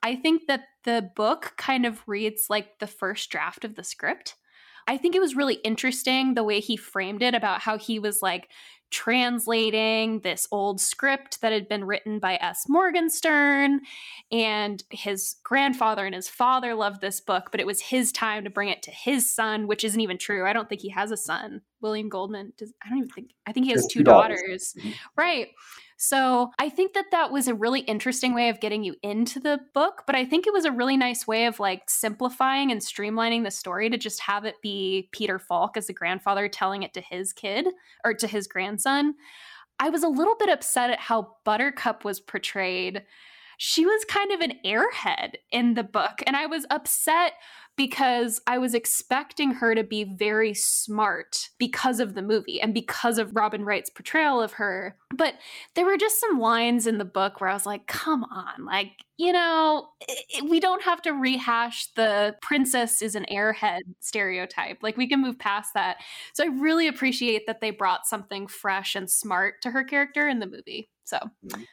[0.02, 4.36] I think that the book kind of reads like the first draft of the script.
[4.88, 8.22] I think it was really interesting the way he framed it about how he was
[8.22, 8.50] like
[8.94, 12.66] translating this old script that had been written by S.
[12.70, 13.82] Morgenstern.
[14.32, 18.52] And his grandfather and his father loved this book, but it was his time to
[18.52, 20.46] bring it to his son, which isn't even true.
[20.48, 21.62] I don't think he has a son.
[21.82, 24.42] William Goldman does, I don't even think, I think he has two, two daughters.
[24.42, 24.76] daughters.
[24.78, 24.92] Mm-hmm.
[25.18, 25.48] Right.
[26.06, 29.62] So I think that that was a really interesting way of getting you into the
[29.74, 33.46] book, but I think it was a really nice way of like simplifying and streamlining
[33.46, 37.00] the story to just have it be Peter Falk as the grandfather telling it to
[37.00, 37.68] his kid
[38.04, 39.14] or to his grandson.
[39.80, 43.04] I was a little bit upset at how Buttercup was portrayed.
[43.58, 47.32] She was kind of an airhead in the book, and I was upset
[47.76, 53.18] because I was expecting her to be very smart because of the movie and because
[53.18, 54.96] of Robin Wright's portrayal of her.
[55.16, 55.36] But
[55.76, 58.92] there were just some lines in the book where I was like, come on, like,
[59.18, 64.78] you know, it, we don't have to rehash the princess is an airhead stereotype.
[64.82, 65.98] Like, we can move past that.
[66.34, 70.40] So I really appreciate that they brought something fresh and smart to her character in
[70.40, 70.90] the movie.
[71.06, 71.18] So.
[71.46, 71.64] Mm-hmm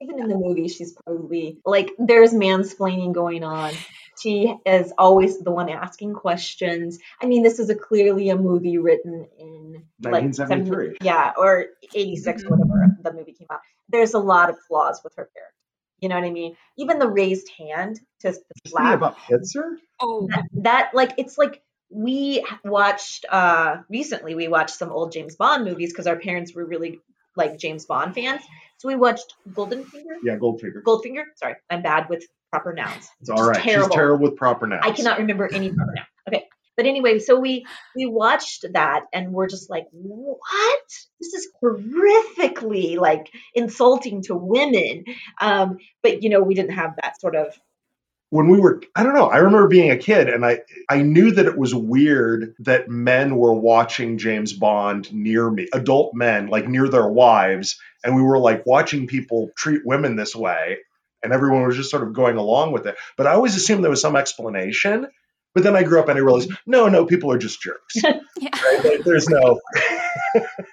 [0.00, 3.72] even in the movie, she's probably like there's mansplaining going on.
[4.20, 6.98] She is always the one asking questions.
[7.22, 10.88] I mean, this is a clearly a movie written in 1973.
[10.88, 12.50] Like yeah, or 86, mm-hmm.
[12.50, 13.60] whatever the movie came out.
[13.88, 15.54] There's a lot of flaws with her character.
[16.00, 16.56] You know what I mean?
[16.76, 18.34] Even the raised hand to
[18.66, 19.76] slap about Hitzer.
[20.00, 24.34] Oh, that, that like it's like we watched uh recently.
[24.34, 27.00] We watched some old James Bond movies because our parents were really
[27.36, 28.42] like James Bond fans.
[28.78, 30.16] So we watched Goldenfinger.
[30.22, 30.82] Yeah, Goldfinger.
[30.82, 31.24] Goldfinger.
[31.36, 33.08] Sorry, I'm bad with proper nouns.
[33.20, 33.60] It's all right.
[33.60, 33.88] Terrible.
[33.88, 34.82] She's terrible with proper nouns.
[34.84, 36.06] I cannot remember any proper noun.
[36.28, 36.44] Okay.
[36.76, 40.82] But anyway, so we we watched that and we're just like, what?
[41.20, 45.04] This is horrifically like insulting to women.
[45.40, 47.52] Um, but you know, we didn't have that sort of
[48.30, 51.30] when we were i don't know i remember being a kid and i i knew
[51.30, 56.68] that it was weird that men were watching james bond near me adult men like
[56.68, 60.78] near their wives and we were like watching people treat women this way
[61.22, 63.90] and everyone was just sort of going along with it but i always assumed there
[63.90, 65.06] was some explanation
[65.54, 67.96] but then I grew up and I realized, no, no, people are just jerks.
[67.96, 68.50] yeah.
[68.62, 69.00] right?
[69.04, 69.60] There's no.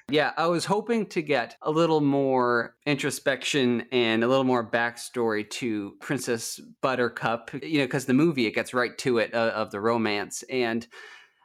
[0.09, 5.49] Yeah, I was hoping to get a little more introspection and a little more backstory
[5.51, 9.71] to Princess Buttercup, you know, because the movie, it gets right to it uh, of
[9.71, 10.43] the romance.
[10.49, 10.85] And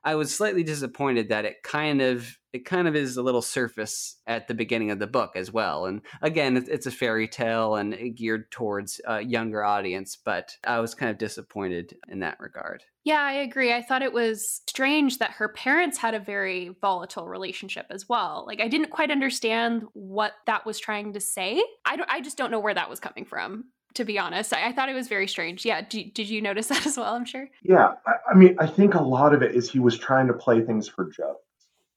[0.04, 4.16] I was slightly disappointed that it kind of it kind of is a little surface
[4.26, 5.86] at the beginning of the book as well.
[5.86, 10.80] And again, it's a fairy tale and eh, geared towards a younger audience, but I
[10.80, 12.82] was kind of disappointed in that regard.
[13.04, 13.72] Yeah, I agree.
[13.72, 18.44] I thought it was strange that her parents had a very volatile relationship as well.
[18.46, 21.62] Like I didn't quite understand what that was trying to say.
[21.84, 24.52] I I just don't know where that was coming from to be honest.
[24.52, 25.64] I, I, thought it was very strange.
[25.64, 25.82] Yeah.
[25.82, 27.14] Do, did you notice that as well?
[27.14, 27.48] I'm sure.
[27.62, 27.94] Yeah.
[28.06, 30.62] I, I, mean, I think a lot of it is he was trying to play
[30.62, 31.44] things for jokes,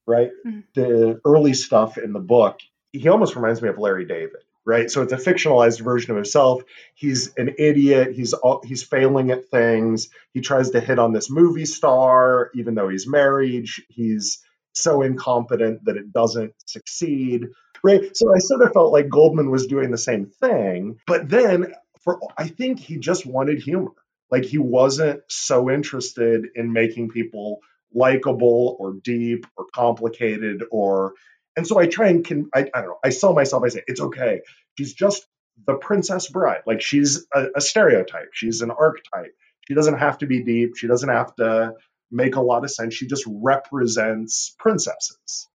[0.06, 0.32] right?
[0.46, 0.60] Mm-hmm.
[0.76, 2.60] The early stuff in the book,
[2.92, 4.90] he almost reminds me of Larry David, right?
[4.90, 6.64] So it's a fictionalized version of himself.
[6.96, 8.14] He's an idiot.
[8.14, 10.10] He's all, he's failing at things.
[10.34, 13.68] He tries to hit on this movie star, even though he's married.
[13.90, 14.40] He's
[14.74, 17.50] so incompetent that it doesn't succeed
[17.84, 18.16] right?
[18.16, 21.00] So I sort of felt like Goldman was doing the same thing.
[21.06, 23.92] But then for I think he just wanted humor.
[24.30, 27.60] Like he wasn't so interested in making people
[27.94, 31.14] likable or deep or complicated or
[31.56, 33.84] and so I try and can I, I don't know I sell myself I say
[33.88, 34.42] it's okay.
[34.78, 35.26] She's just
[35.68, 36.64] the princess bride.
[36.66, 38.30] Like she's a, a stereotype.
[38.34, 39.36] She's an archetype.
[39.68, 40.76] She doesn't have to be deep.
[40.76, 41.74] She doesn't have to
[42.12, 42.96] make a lot of sense.
[42.96, 45.48] She just represents princesses.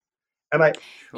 [0.53, 0.73] And I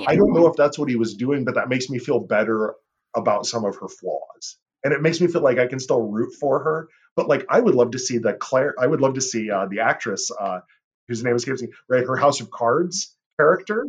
[0.07, 2.75] I don't know if that's what he was doing but that makes me feel better
[3.15, 6.35] about some of her flaws and it makes me feel like I can still root
[6.39, 6.89] for her.
[7.17, 8.75] But like, I would love to see the Claire.
[8.79, 10.61] I would love to see uh, the actress uh,
[11.09, 11.69] whose name escapes me.
[11.89, 13.87] Right, her House of Cards character.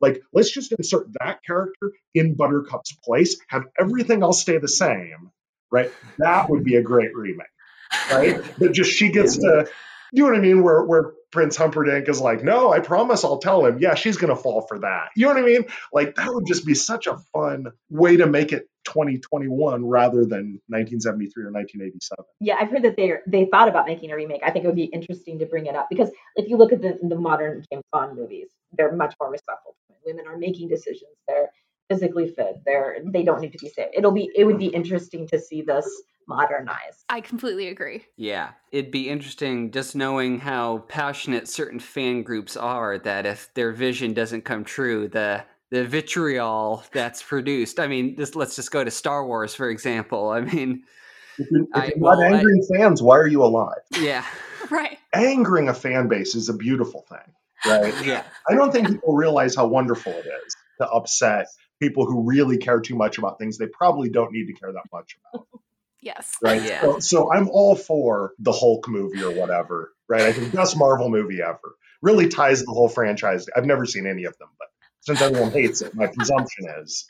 [0.00, 3.36] Like, let's just insert that character in Buttercup's place.
[3.48, 5.30] Have everything else stay the same.
[5.70, 7.46] Right, that would be a great remake.
[8.10, 9.68] Right, but just she gets to.
[10.12, 10.62] You know what I mean?
[10.62, 13.78] Where where Prince Humperdinck is like, no, I promise I'll tell him.
[13.80, 15.08] Yeah, she's gonna fall for that.
[15.16, 15.64] You know what I mean?
[15.92, 20.60] Like that would just be such a fun way to make it 2021 rather than
[20.68, 22.24] 1973 or 1987.
[22.40, 24.42] Yeah, I've heard that they they thought about making a remake.
[24.44, 26.82] I think it would be interesting to bring it up because if you look at
[26.82, 29.76] the the modern James Bond movies, they're much more respectful.
[30.04, 31.12] Women are making decisions.
[31.26, 31.50] They're
[31.88, 32.56] physically fit.
[32.64, 33.88] They're they don't need to be safe.
[33.94, 35.88] It'll be it would be interesting to see this
[36.26, 37.04] modernized.
[37.08, 38.04] I completely agree.
[38.16, 43.72] Yeah, it'd be interesting just knowing how passionate certain fan groups are that if their
[43.72, 47.80] vision doesn't come true, the the vitriol that's produced.
[47.80, 50.30] I mean, just let's just go to Star Wars for example.
[50.30, 50.84] I mean,
[51.38, 53.82] If you're, if you're well, not I- angering fans, why are you alive?
[54.00, 54.24] yeah,
[54.70, 54.98] Right.
[55.12, 57.34] Angering a fan base is a beautiful thing,
[57.66, 57.94] right?
[58.06, 61.46] yeah, I don't think people realize how wonderful it is to upset
[61.80, 64.84] people who really care too much about things they probably don't need to care that
[64.92, 65.46] much about,
[66.00, 66.36] Yes.
[66.42, 66.62] right?
[66.62, 66.80] Yeah.
[66.82, 70.22] So, so I'm all for the Hulk movie or whatever, right?
[70.22, 71.74] I think best Marvel movie ever.
[72.02, 73.46] Really ties the whole franchise.
[73.56, 74.68] I've never seen any of them, but
[75.04, 77.06] since everyone hates it, my presumption is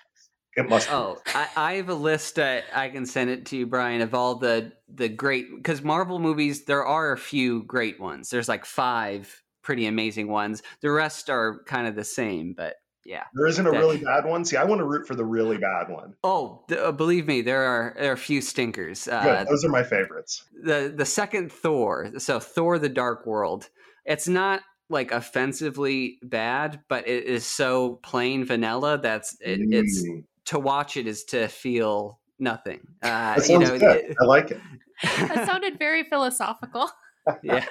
[0.57, 0.88] it must.
[0.88, 0.94] be.
[0.94, 2.38] Oh, I, I have a list.
[2.38, 6.18] Uh, I can send it to you, Brian, of all the the great because Marvel
[6.18, 6.64] movies.
[6.64, 8.30] There are a few great ones.
[8.30, 10.62] There's like five pretty amazing ones.
[10.83, 13.24] The rest are kind of the same, but yeah.
[13.35, 14.44] There isn't a that- really bad one.
[14.44, 16.14] See, I want to root for the really bad one.
[16.22, 19.09] Oh, th- uh, believe me, there are there are a few stinkers.
[19.09, 19.48] Uh, Good.
[19.48, 20.44] Those are my favorites.
[20.62, 23.68] the the second Thor, so Thor: The Dark World.
[24.04, 24.61] It's not
[24.94, 30.96] like offensively bad, but it is so plain vanilla that's it, it's Mm, to watch
[30.96, 32.80] it is to feel nothing.
[33.02, 33.96] Uh, that you sounds know, good.
[33.96, 34.61] it- I like it.
[35.02, 36.88] That sounded very philosophical.
[37.42, 37.66] yeah.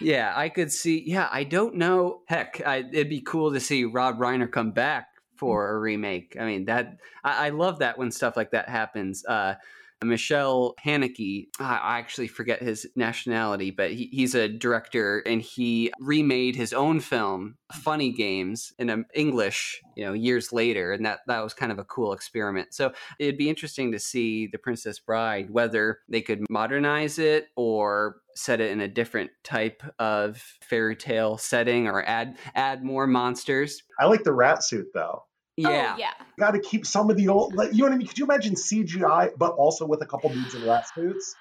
[0.00, 1.02] Yeah, I could see.
[1.06, 2.22] Yeah, I don't know.
[2.28, 6.36] Heck, I, it'd be cool to see Rob Reiner come back for a remake.
[6.38, 9.24] I mean, that I, I love that when stuff like that happens.
[9.24, 9.54] Uh,
[10.02, 16.56] Michael Haneke, I actually forget his nationality, but he, he's a director and he remade
[16.56, 21.42] his own film, Funny Games, in um, English, you know, years later, and that that
[21.42, 22.72] was kind of a cool experiment.
[22.72, 28.16] So it'd be interesting to see The Princess Bride, whether they could modernize it or
[28.34, 33.82] set it in a different type of fairy tale setting or add add more monsters.
[33.98, 35.24] I like the rat suit though.
[35.58, 35.94] Yeah.
[35.94, 36.12] Oh, yeah.
[36.38, 37.54] Got to keep some of the old.
[37.54, 38.06] Like, you know what I mean?
[38.06, 41.34] Could you imagine CGI, but also with a couple dudes in rat suits?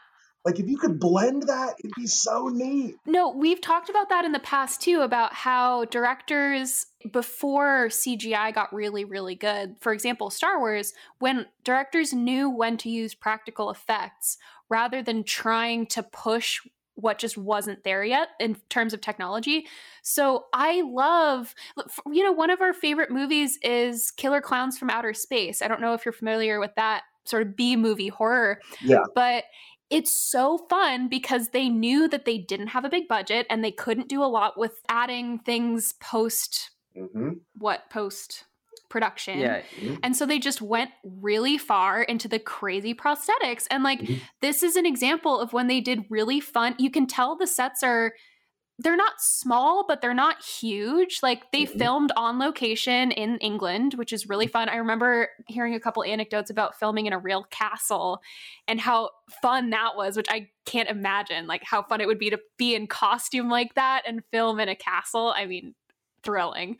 [0.44, 2.96] Like, if you could blend that, it'd be so neat.
[3.06, 8.74] No, we've talked about that in the past too about how directors before CGI got
[8.74, 9.76] really really good.
[9.82, 14.38] For example, Star Wars when directors knew when to use practical effects
[14.70, 16.62] rather than trying to push
[16.98, 19.68] what just wasn't there yet in terms of technology.
[20.04, 21.56] So I love
[22.12, 25.62] you know one of our favorite movies is Killer Clowns from Outer Space.
[25.62, 29.04] I don't know if you're familiar with that sort of B movie horror Yeah.
[29.16, 29.46] but
[29.90, 33.72] it's so fun because they knew that they didn't have a big budget and they
[33.72, 38.46] couldn't do a lot with adding things post hmm what post
[38.90, 39.40] production.
[39.40, 39.62] Yeah.
[40.04, 43.68] And so they just went really far into the crazy prosthetics.
[43.70, 44.22] And like, Mhm.
[44.42, 46.76] this is an example of when they did really fun.
[46.80, 48.14] You can tell the sets are,
[48.80, 51.22] they're not small, but they're not huge.
[51.24, 51.80] Like, they Mhm.
[51.80, 54.70] filmed on location in England, which is really fun.
[54.70, 58.22] I remember hearing a couple anecdotes about filming in a real castle
[58.68, 59.10] and how
[59.42, 62.76] fun that was, which I can't imagine, like, how fun it would be to be
[62.76, 65.34] in costume like that and film in a castle.
[65.36, 65.74] I mean,
[66.28, 66.78] thrilling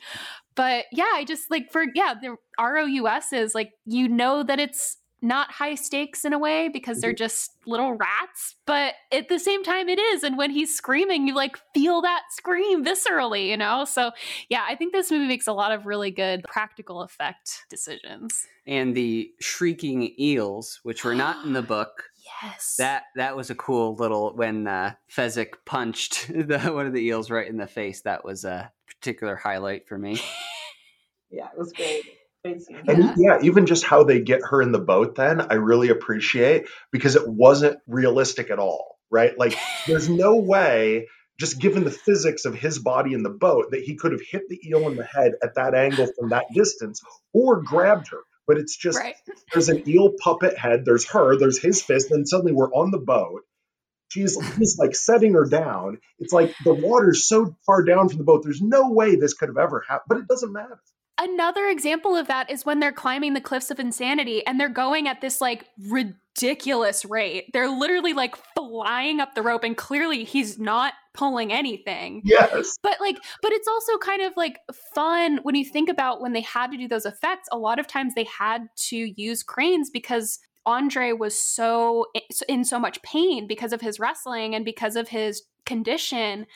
[0.54, 4.98] but yeah i just like for yeah the ROUS is like you know that it's
[5.20, 9.64] not high stakes in a way because they're just little rats but at the same
[9.64, 13.84] time it is and when he's screaming you like feel that scream viscerally you know
[13.84, 14.12] so
[14.48, 18.94] yeah i think this movie makes a lot of really good practical effect decisions And
[18.94, 22.04] the shrieking eels, which were not in the book.
[22.24, 27.00] yes That that was a cool little when uh, Fezzik punched the, one of the
[27.08, 28.02] eels right in the face.
[28.02, 30.20] That was a particular highlight for me.
[31.30, 32.04] Yeah, it was great.
[32.44, 32.82] Great scene.
[32.88, 33.14] And Yeah.
[33.16, 37.16] yeah, even just how they get her in the boat, then I really appreciate because
[37.16, 39.36] it wasn't realistic at all, right?
[39.38, 39.54] Like,
[39.86, 41.06] there's no way,
[41.38, 44.48] just given the physics of his body in the boat, that he could have hit
[44.48, 47.02] the eel in the head at that angle from that distance
[47.34, 48.20] or grabbed her.
[48.46, 49.14] But it's just right
[49.52, 52.98] there's an eel puppet head, there's her, there's his fist, then suddenly we're on the
[52.98, 53.42] boat.
[54.08, 55.98] She's he's like setting her down.
[56.18, 58.42] It's like the water's so far down from the boat.
[58.42, 60.80] There's no way this could have ever happened, but it doesn't matter.
[61.20, 65.08] Another example of that is when they're climbing the cliffs of insanity and they're going
[65.08, 67.46] at this like ridiculous rate.
[67.52, 72.22] They're literally like flying up the rope and clearly he's not pulling anything.
[72.24, 72.76] Yes.
[72.84, 74.60] But like but it's also kind of like
[74.94, 77.48] fun when you think about when they had to do those effects.
[77.50, 82.06] A lot of times they had to use cranes because Andre was so
[82.48, 86.46] in so much pain because of his wrestling and because of his condition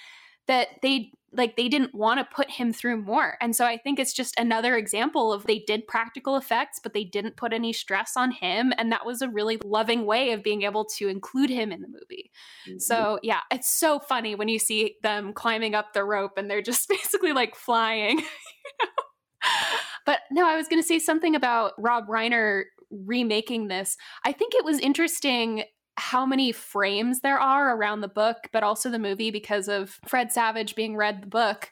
[0.46, 3.38] that they like they didn't want to put him through more.
[3.40, 7.04] And so I think it's just another example of they did practical effects but they
[7.04, 10.62] didn't put any stress on him and that was a really loving way of being
[10.62, 12.30] able to include him in the movie.
[12.68, 12.78] Mm-hmm.
[12.78, 16.60] So yeah, it's so funny when you see them climbing up the rope and they're
[16.62, 18.18] just basically like flying.
[18.18, 18.24] you
[18.82, 19.02] know?
[20.04, 24.54] But no, I was going to say something about Rob Reiner remaking this, I think
[24.54, 25.64] it was interesting
[25.96, 30.32] how many frames there are around the book, but also the movie because of Fred
[30.32, 31.70] Savage being read the book.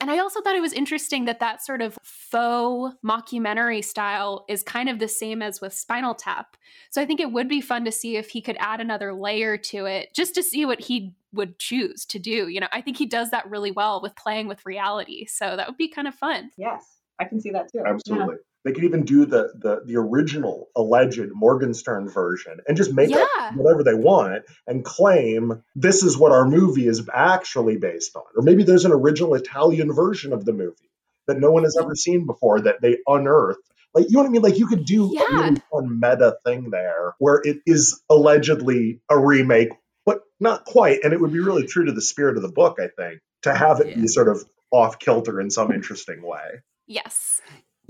[0.00, 4.62] And I also thought it was interesting that that sort of faux mockumentary style is
[4.62, 6.56] kind of the same as with Spinal Tap.
[6.90, 9.56] So I think it would be fun to see if he could add another layer
[9.56, 12.48] to it just to see what he would choose to do.
[12.48, 15.26] You know, I think he does that really well with playing with reality.
[15.26, 16.52] So that would be kind of fun.
[16.56, 17.82] Yes, I can see that too.
[17.84, 18.36] Absolutely.
[18.36, 18.47] Yeah.
[18.64, 23.26] They could even do the, the the original alleged Morgenstern version and just make yeah.
[23.40, 28.24] up whatever they want and claim this is what our movie is actually based on.
[28.36, 30.90] Or maybe there's an original Italian version of the movie
[31.28, 33.60] that no one has ever seen before that they unearthed.
[33.94, 34.42] Like you know what I mean?
[34.42, 35.22] Like you could do yeah.
[35.22, 39.70] a really fun meta thing there where it is allegedly a remake,
[40.04, 41.04] but not quite.
[41.04, 43.54] And it would be really true to the spirit of the book, I think, to
[43.54, 44.02] have it yeah.
[44.02, 46.62] be sort of off kilter in some interesting way.
[46.86, 47.40] Yes.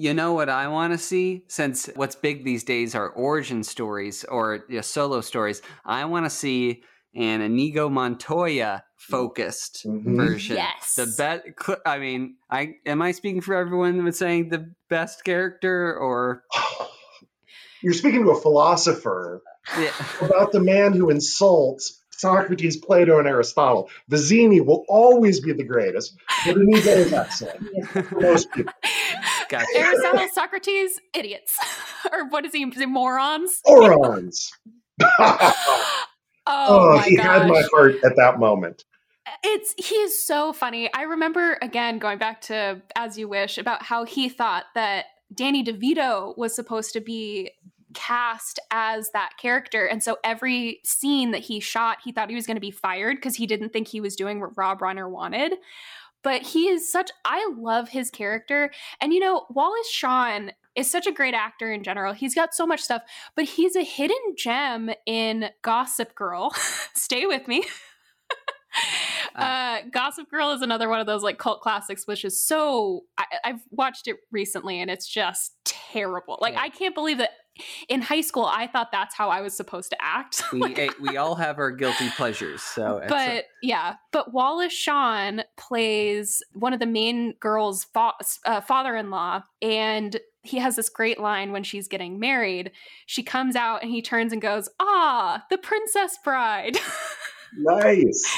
[0.01, 1.43] You know what I want to see?
[1.49, 6.25] Since what's big these days are origin stories or you know, solo stories, I want
[6.25, 6.85] to see
[7.17, 10.17] an Inigo Montoya focused mm-hmm.
[10.17, 10.57] version.
[10.57, 10.95] Yes.
[10.95, 11.81] The best.
[11.85, 16.45] I mean, I am I speaking for everyone with saying the best character or?
[17.83, 19.43] You're speaking to a philosopher
[19.79, 19.91] yeah.
[20.21, 23.91] about the man who insults Socrates, Plato, and Aristotle.
[24.11, 28.13] Vizzini will always be the greatest, but Inigo is excellent.
[28.21, 28.73] Most people.
[29.49, 29.67] Gotcha.
[29.75, 31.59] Aristotle, Socrates, idiots.
[32.13, 32.63] or what is he?
[32.63, 33.61] Is he morons?
[33.67, 34.53] Morons.
[35.03, 35.97] oh,
[36.47, 37.27] oh he gosh.
[37.27, 38.85] had my heart at that moment.
[39.45, 40.93] It's he is so funny.
[40.95, 45.63] I remember again going back to As You Wish about how he thought that Danny
[45.63, 47.51] DeVito was supposed to be
[47.95, 49.87] cast as that character.
[49.87, 53.17] And so every scene that he shot, he thought he was going to be fired
[53.17, 55.55] because he didn't think he was doing what Rob Reiner wanted
[56.23, 58.71] but he is such I love his character.
[59.01, 62.13] And you know, Wallace Shawn is such a great actor in general.
[62.13, 63.03] He's got so much stuff,
[63.35, 66.55] but he's a hidden gem in Gossip Girl.
[66.95, 67.65] Stay with me.
[69.35, 73.03] Uh, uh, Gossip Girl is another one of those like cult classics, which is so.
[73.17, 76.39] I, have watched it recently and it's just terrible.
[76.41, 76.63] Like, yeah.
[76.63, 77.31] I can't believe that
[77.89, 80.43] in high school, I thought that's how I was supposed to act.
[80.53, 83.01] we like, we all have our guilty pleasures, so.
[83.09, 88.13] But a- yeah, but Wallace Shawn plays one of the main girl's fa-
[88.45, 92.71] uh, father-in-law, and he has this great line when she's getting married.
[93.07, 96.79] She comes out and he turns and goes, "Ah, the princess bride."
[97.57, 98.37] nice.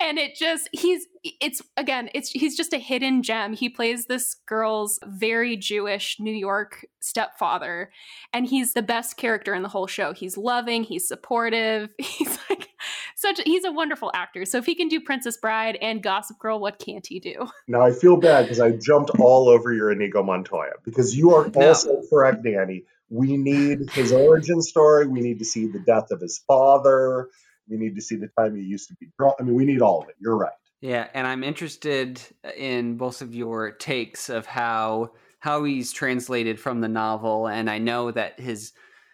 [0.00, 1.06] And it just he's
[1.40, 3.54] it's again it's he's just a hidden gem.
[3.54, 7.90] He plays this girl's very jewish new york stepfather
[8.32, 10.12] and he's the best character in the whole show.
[10.12, 12.68] He's loving he's supportive he's like
[13.16, 14.44] such he's a wonderful actor.
[14.44, 17.48] So if he can do princess bride and gossip girl what can't he do?
[17.68, 21.48] Now i feel bad because i jumped all over your inigo montoya because you are
[21.48, 21.68] no.
[21.68, 22.84] also correct danny.
[23.10, 25.06] We need his origin story.
[25.06, 27.28] We need to see the death of his father
[27.68, 29.36] we need to see the time he used to be drunk.
[29.40, 30.16] I mean, we need all of it.
[30.20, 30.52] You're right.
[30.80, 32.20] Yeah, and I'm interested
[32.56, 37.78] in both of your takes of how how he's translated from the novel, and I
[37.78, 38.72] know that his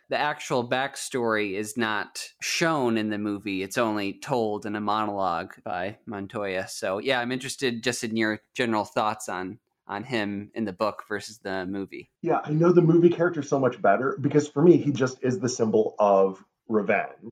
[0.08, 3.62] the actual backstory is not shown in the movie.
[3.62, 6.66] It's only told in a monologue by Montoya.
[6.68, 11.04] So yeah, I'm interested just in your general thoughts on on him in the book
[11.08, 12.10] versus the movie.
[12.22, 15.38] Yeah, I know the movie character so much better because for me, he just is
[15.38, 17.30] the symbol of revenge,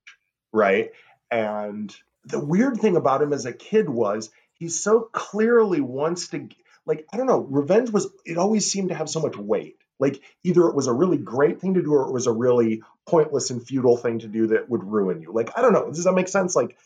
[0.52, 0.90] right?
[1.30, 6.48] And the weird thing about him as a kid was he so clearly wants to
[6.86, 9.76] like I don't know, revenge was it always seemed to have so much weight.
[10.00, 12.82] Like either it was a really great thing to do or it was a really
[13.06, 15.32] pointless and futile thing to do that would ruin you.
[15.32, 16.56] Like I don't know, does that make sense?
[16.56, 16.76] Like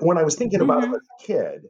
[0.00, 0.94] when I was thinking about mm-hmm.
[0.94, 1.68] it as a kid,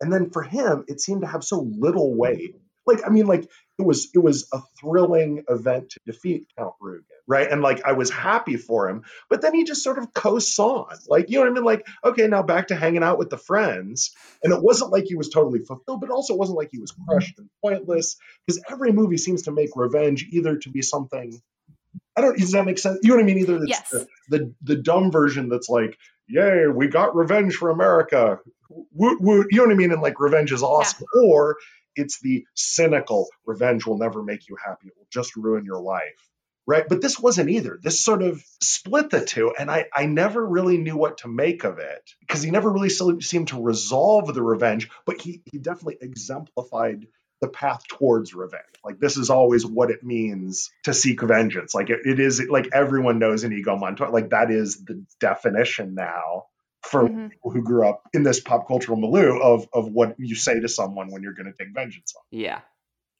[0.00, 2.56] and then for him it seemed to have so little weight
[2.86, 7.04] like I mean, like it was it was a thrilling event to defeat Count Rugen,
[7.26, 7.50] right?
[7.50, 10.86] And like I was happy for him, but then he just sort of coasts on,
[11.08, 11.64] like you know what I mean?
[11.64, 15.16] Like okay, now back to hanging out with the friends, and it wasn't like he
[15.16, 18.16] was totally fulfilled, but also wasn't like he was crushed and pointless
[18.46, 21.40] because every movie seems to make revenge either to be something.
[22.16, 22.38] I don't.
[22.38, 23.00] Does that make sense?
[23.02, 23.38] You know what I mean?
[23.38, 23.90] Either it's yes.
[23.90, 25.96] the, the the dumb version that's like,
[26.28, 28.38] "Yay, we got revenge for America,"
[28.92, 29.92] Woot, woot, you know what I mean?
[29.92, 31.06] And like revenge is awesome.
[31.14, 31.22] Yeah.
[31.22, 31.56] Or
[31.96, 34.88] it's the cynical revenge will never make you happy.
[34.88, 36.30] It will just ruin your life.
[36.66, 36.88] Right.
[36.88, 37.78] But this wasn't either.
[37.82, 39.52] This sort of split the two.
[39.58, 42.88] And I, I never really knew what to make of it because he never really
[42.88, 47.06] seemed to resolve the revenge, but he, he definitely exemplified
[47.42, 48.64] the path towards revenge.
[48.82, 51.74] Like this is always what it means to seek vengeance.
[51.74, 54.10] Like it, it is like everyone knows an Inigo Montoya.
[54.10, 56.44] Like that is the definition now
[56.84, 57.28] for mm-hmm.
[57.28, 60.68] people who grew up in this pop cultural milieu of of what you say to
[60.68, 62.22] someone when you're going to take vengeance on.
[62.30, 62.60] Yeah.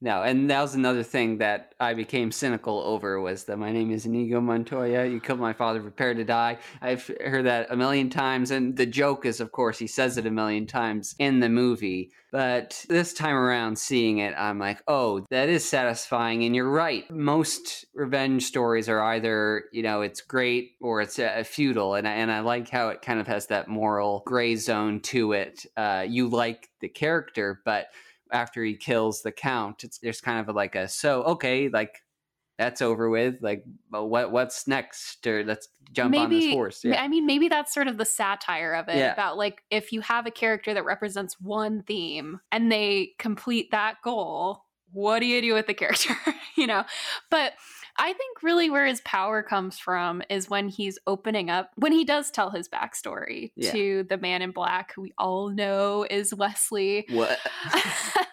[0.04, 3.90] No, and that was another thing that I became cynical over was that my name
[3.90, 5.06] is Inigo Montoya.
[5.06, 6.58] You killed my father, prepare to die.
[6.82, 10.26] I've heard that a million times, and the joke is, of course, he says it
[10.26, 12.10] a million times in the movie.
[12.30, 16.44] But this time around, seeing it, I'm like, oh, that is satisfying.
[16.44, 17.10] And you're right.
[17.10, 21.94] Most revenge stories are either, you know, it's great or it's uh, futile.
[21.94, 25.32] And I, and I like how it kind of has that moral gray zone to
[25.32, 25.64] it.
[25.78, 27.86] Uh, you like the character, but
[28.34, 32.02] after he kills the count it's there's kind of a, like a so okay like
[32.58, 33.64] that's over with like
[33.94, 37.02] uh, what what's next or let's jump maybe, on this horse yeah.
[37.02, 39.12] i mean maybe that's sort of the satire of it yeah.
[39.12, 43.96] about like if you have a character that represents one theme and they complete that
[44.02, 46.14] goal what do you do with the character
[46.56, 46.84] you know
[47.30, 47.52] but
[47.96, 52.04] I think really where his power comes from is when he's opening up, when he
[52.04, 53.70] does tell his backstory yeah.
[53.70, 57.06] to the man in black, who we all know is Westley.
[57.10, 57.38] What?
[57.72, 57.80] Uh,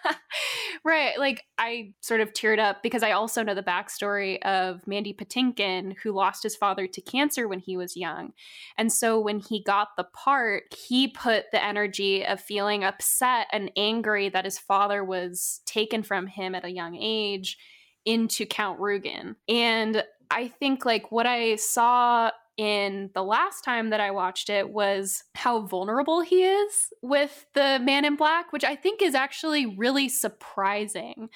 [0.84, 1.16] right.
[1.16, 5.96] Like I sort of teared up because I also know the backstory of Mandy Patinkin,
[6.02, 8.32] who lost his father to cancer when he was young.
[8.76, 13.70] And so when he got the part, he put the energy of feeling upset and
[13.76, 17.58] angry that his father was taken from him at a young age
[18.04, 19.36] into Count Rugen.
[19.48, 24.70] And I think like what I saw in the last time that I watched it
[24.70, 29.66] was how vulnerable he is with the man in black, which I think is actually
[29.66, 31.30] really surprising.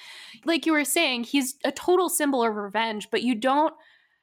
[0.45, 3.73] Like you were saying, he's a total symbol of revenge, but you don't,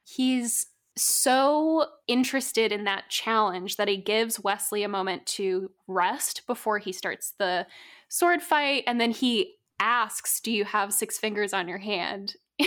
[0.05, 0.67] he's
[0.97, 6.93] so interested in that challenge that he gives Westley a moment to rest before he
[6.93, 7.67] starts the
[8.09, 8.85] sword fight.
[8.87, 12.35] And then he asks, Do you have six fingers on your hand?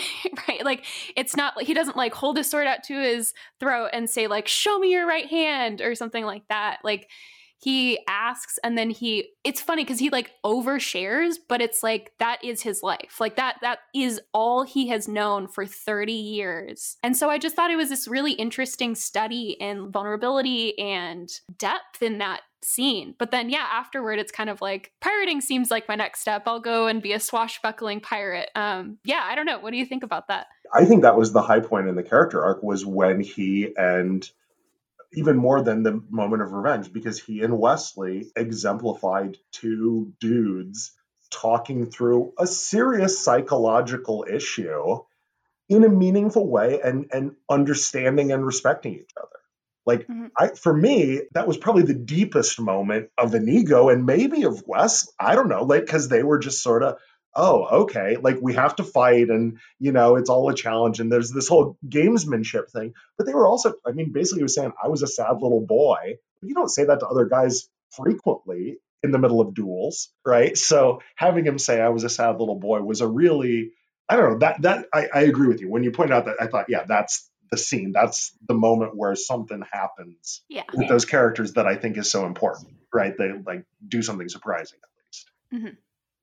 [0.47, 0.65] right?
[0.65, 0.85] Like
[1.15, 4.47] it's not he doesn't like hold his sword out to his throat and say, like,
[4.47, 6.79] show me your right hand or something like that.
[6.83, 7.09] Like
[7.59, 12.43] he asks and then he it's funny because he like overshares but it's like that
[12.43, 17.17] is his life like that that is all he has known for 30 years and
[17.17, 22.19] so i just thought it was this really interesting study in vulnerability and depth in
[22.19, 23.15] that scene.
[23.17, 26.43] But then, yeah, afterward, it's kind of like pirating seems like my next step.
[26.45, 28.49] I'll go and be a swashbuckling pirate.
[28.55, 29.59] Um, yeah, I don't know.
[29.59, 30.47] What do you think about that?
[30.73, 34.29] I think that was the high point in the character arc was when he and
[35.13, 40.91] even more than the moment of revenge because he and Westley exemplified two dudes
[41.31, 44.99] talking through a serious psychological issue
[45.69, 49.27] in a meaningful way and and understanding and respecting each other.
[49.85, 50.27] Like mm-hmm.
[50.37, 55.11] I for me, that was probably the deepest moment of Inigo and maybe of Wes.
[55.19, 56.97] I don't know, like because they were just sort of,
[57.35, 61.11] oh, okay, like we have to fight and you know, it's all a challenge and
[61.11, 62.93] there's this whole gamesmanship thing.
[63.17, 65.65] But they were also, I mean, basically he was saying, I was a sad little
[65.65, 66.17] boy.
[66.41, 70.57] You don't say that to other guys frequently in the middle of duels, right?
[70.57, 73.71] So having him say I was a sad little boy was a really
[74.09, 75.69] I don't know that that I, I agree with you.
[75.69, 77.91] When you pointed out that I thought, yeah, that's the scene.
[77.91, 80.63] That's the moment where something happens yeah.
[80.73, 83.17] with those characters that I think is so important, right?
[83.17, 85.31] They like do something surprising at least.
[85.53, 85.75] Mm-hmm.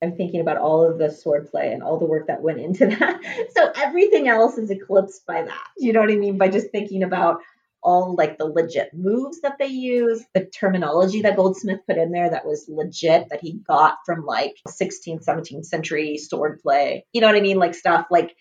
[0.04, 3.20] I'm thinking about all of the swordplay and all the work that went into that.
[3.56, 5.66] So everything else is eclipsed by that.
[5.78, 6.38] You know what I mean?
[6.38, 7.40] By just thinking about
[7.82, 12.30] all like the legit moves that they use, the terminology that Goldsmith put in there
[12.30, 17.02] that was legit that he got from like 16th, 17th century swordplay.
[17.12, 17.58] You know what I mean?
[17.58, 18.34] Like stuff like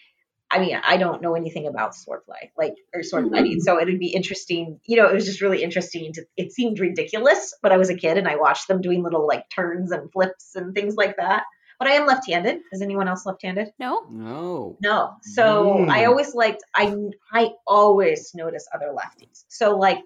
[0.54, 3.34] I mean, I don't know anything about swordplay, like or sword mm-hmm.
[3.34, 4.80] fighting, so it'd be interesting.
[4.86, 6.14] You know, it was just really interesting.
[6.14, 9.26] To, it seemed ridiculous, but I was a kid and I watched them doing little
[9.26, 11.44] like turns and flips and things like that.
[11.80, 12.60] But I am left-handed.
[12.72, 13.70] Is anyone else left-handed?
[13.80, 14.06] No.
[14.10, 14.78] No.
[14.82, 15.16] No.
[15.22, 15.90] So mm.
[15.90, 16.64] I always liked.
[16.76, 16.96] I
[17.32, 19.44] I always notice other lefties.
[19.48, 20.00] So like,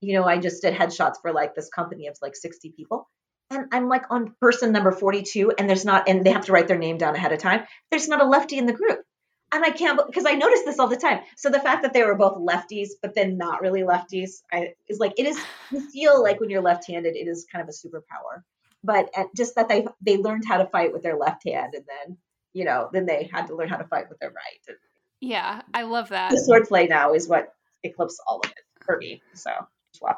[0.00, 3.08] you know, I just did headshots for like this company of like 60 people,
[3.50, 6.68] and I'm like on person number 42, and there's not, and they have to write
[6.68, 7.64] their name down ahead of time.
[7.90, 9.00] There's not a lefty in the group
[9.52, 11.20] and I can't because I notice this all the time.
[11.36, 14.98] So the fact that they were both lefties, but then not really lefties, I, is
[14.98, 15.38] like it is.
[15.70, 18.42] You feel like when you're left-handed, it is kind of a superpower.
[18.84, 22.16] But just that they they learned how to fight with their left hand, and then
[22.52, 24.76] you know, then they had to learn how to fight with their right.
[25.20, 26.30] Yeah, I love that.
[26.30, 29.22] The swordplay now is what eclipses all of it for me.
[29.34, 29.50] So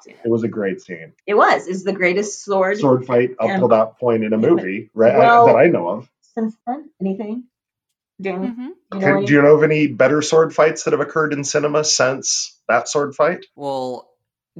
[0.06, 0.16] it.
[0.24, 1.12] It was a great scene.
[1.26, 1.66] It was.
[1.66, 5.16] It's the greatest sword sword fight up and, to that point in a movie, right?
[5.18, 6.08] Well, that I know of.
[6.34, 7.44] Since then, anything?
[8.22, 8.68] Mm-hmm.
[8.94, 11.84] You know do you know of any better sword fights that have occurred in cinema
[11.84, 13.44] since that sword fight?
[13.56, 14.08] Well,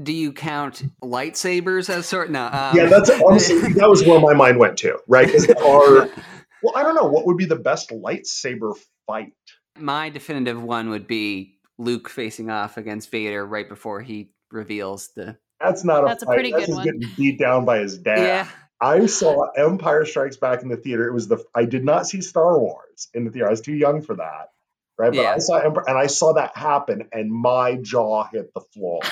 [0.01, 2.31] do you count lightsabers as sword?
[2.31, 2.47] No.
[2.47, 2.77] Um...
[2.77, 4.99] Yeah, that's honestly that was where my mind went to.
[5.07, 5.29] Right?
[5.59, 6.09] Are
[6.63, 8.75] well, I don't know what would be the best lightsaber
[9.07, 9.33] fight.
[9.79, 15.37] My definitive one would be Luke facing off against Vader right before he reveals the.
[15.61, 16.07] That's not a.
[16.07, 16.33] That's fight.
[16.33, 16.85] a pretty That's good one.
[16.85, 18.19] Getting beat down by his dad.
[18.19, 18.49] Yeah.
[18.81, 21.09] I saw Empire Strikes Back in the theater.
[21.09, 23.47] It was the I did not see Star Wars in the theater.
[23.47, 24.51] I was too young for that.
[24.99, 25.11] Right.
[25.11, 25.33] But Yeah.
[25.33, 29.01] I saw Empire and I saw that happen and my jaw hit the floor.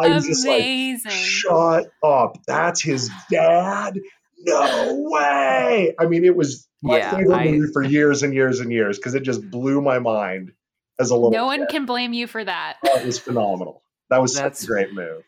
[0.00, 1.10] I was just like, Amazing.
[1.12, 2.38] shut up.
[2.46, 3.98] That's his dad?
[4.38, 5.94] No way.
[5.98, 8.98] I mean, it was my Yeah, favorite I- movie for years and years and years
[8.98, 10.52] because it just blew my mind
[10.98, 12.76] as a little no one can blame you for that.
[12.82, 13.82] That was phenomenal.
[14.10, 15.22] That was such That's- a great move.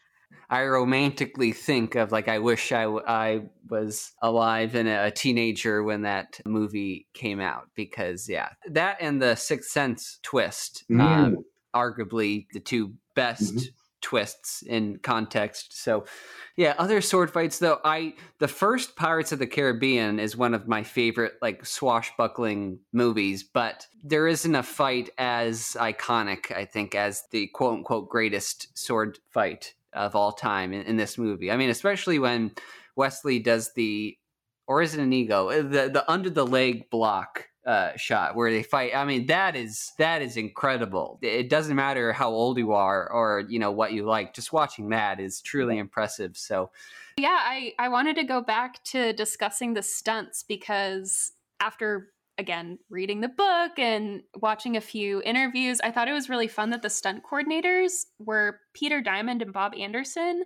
[0.51, 6.03] I romantically think of like I wish I, I was alive and a teenager when
[6.03, 11.37] that movie came out because yeah that and the Sixth Sense twist um, Mm.
[11.75, 13.69] arguably the two best Mhm.
[14.05, 16.05] Twists in context so
[16.57, 20.69] yeah other sword fights though I the first Pirates of the Caribbean is one of
[20.69, 27.25] my favorite like swashbuckling movies but there isn't a fight as iconic I think as
[27.31, 31.51] the quote unquote greatest sword fight of all time in, in this movie.
[31.51, 32.53] I mean, especially when
[32.97, 34.17] Westley does the,
[34.67, 35.51] or is it Inigo?
[35.51, 38.95] Uh, The the under the leg block uh, shot where they fight.
[38.95, 41.19] I mean, that is that is incredible.
[41.23, 44.35] It doesn't matter how old you are or you know what you like.
[44.35, 46.37] Just watching that is truly impressive.
[46.37, 46.71] So
[47.17, 53.21] Yeah, I, I wanted to go back to discussing the stunts because after, again, reading
[53.21, 56.91] the book and watching a few interviews, I thought it was really fun that the
[56.91, 60.43] stunt coordinators were Peter Diamond and Bob Anderson.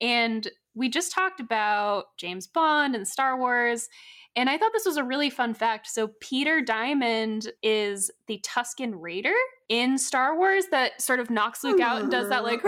[0.00, 3.88] And we just talked about James Bond and Star Wars.
[4.36, 5.86] And I thought this was a really fun fact.
[5.88, 9.32] So, Peter Diamond is the Tusken Raider
[9.70, 12.60] in Star Wars that sort of knocks Luke out and does that, like,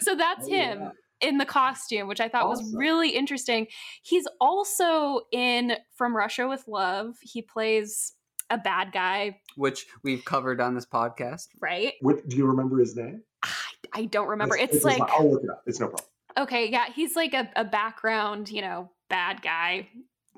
[0.00, 0.90] so that's him yeah.
[1.20, 3.66] in the costume, which I thought was really interesting.
[4.02, 7.16] He's also in From Russia with Love.
[7.20, 8.12] He plays
[8.50, 11.48] a bad guy, which we've covered on this podcast.
[11.60, 11.94] right?
[12.00, 13.22] What, do you remember his name?
[13.42, 13.48] I,
[13.92, 14.56] I don't remember.
[14.56, 15.62] It's- It's, like, not- I'll look it up.
[15.66, 16.08] It's no problem.
[16.38, 19.88] Okay, yeah, he's like a, a background, you know, bad guy.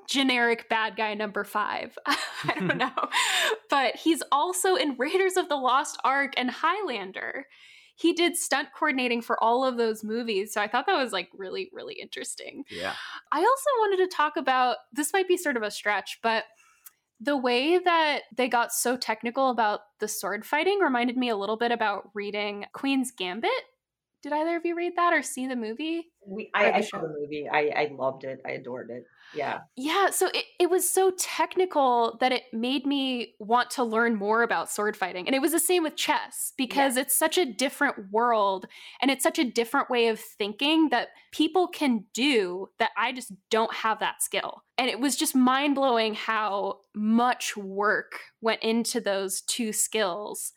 [0.07, 1.97] Generic bad guy number five.
[2.05, 3.09] I don't know.
[3.69, 7.47] But he's also in Raiders of the Lost Ark and Highlander.
[7.95, 10.53] He did stunt coordinating for all of those movies.
[10.53, 12.63] So I thought that was like really, really interesting.
[12.69, 12.93] Yeah.
[13.31, 16.45] I also wanted to talk about this might be sort of a stretch, but
[17.19, 21.57] the way that they got so technical about the sword fighting reminded me a little
[21.57, 23.51] bit about reading Queen's Gambit.
[24.23, 26.07] Did either of you read that or see the movie?
[26.25, 27.47] We, I, the I saw the movie.
[27.47, 28.41] I, I loved it.
[28.45, 29.05] I adored it.
[29.33, 29.59] Yeah.
[29.75, 34.43] Yeah, so it, it was so technical that it made me want to learn more
[34.43, 35.27] about sword fighting.
[35.27, 38.67] And it was the same with chess because it's such a different world
[39.01, 43.31] and it's such a different way of thinking that people can do that I just
[43.49, 44.63] don't have that skill.
[44.77, 50.53] And it was just mind blowing how much work went into those two skills.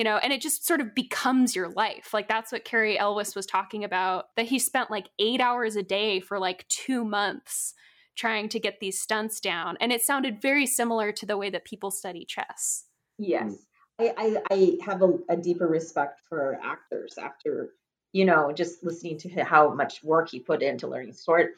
[0.00, 2.14] You know, and it just sort of becomes your life.
[2.14, 5.82] Like that's what Cary Elwes was talking about, that he spent like eight hours a
[5.82, 7.74] day for like two months
[8.16, 9.76] trying to get these stunts down.
[9.78, 12.86] And it sounded very similar to the way that people study chess.
[13.18, 13.58] Yes.
[13.98, 17.74] I, I, I have a, a deeper respect for actors after,
[18.12, 21.48] you know, just listening to how much work he put into learning sword,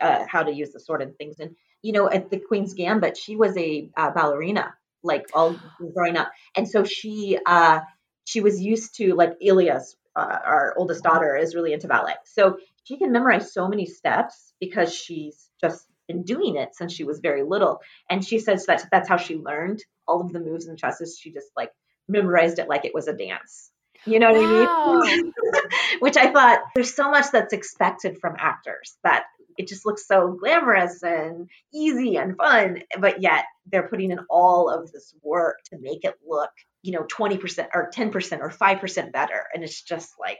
[0.00, 1.38] uh, how to use the sword and things.
[1.38, 4.72] And, you know, at the Queen's Gambit, she was a uh, ballerina,
[5.02, 5.56] like all
[5.94, 6.30] growing up.
[6.56, 7.80] And so she, uh,
[8.24, 12.14] she was used to like Ilia's, uh, our oldest daughter is really into ballet.
[12.24, 17.04] So she can memorize so many steps because she's just been doing it since she
[17.04, 17.80] was very little.
[18.08, 21.18] And she says that that's how she learned all of the moves and chesses.
[21.20, 21.70] She just like
[22.08, 23.70] memorized it like it was a dance.
[24.06, 25.32] You know what I mean?
[26.00, 29.24] Which I thought there's so much that's expected from actors that
[29.60, 34.70] it just looks so glamorous and easy and fun, but yet they're putting in all
[34.70, 36.48] of this work to make it look,
[36.82, 39.44] you know, 20% or 10% or 5% better.
[39.52, 40.38] And it's just like,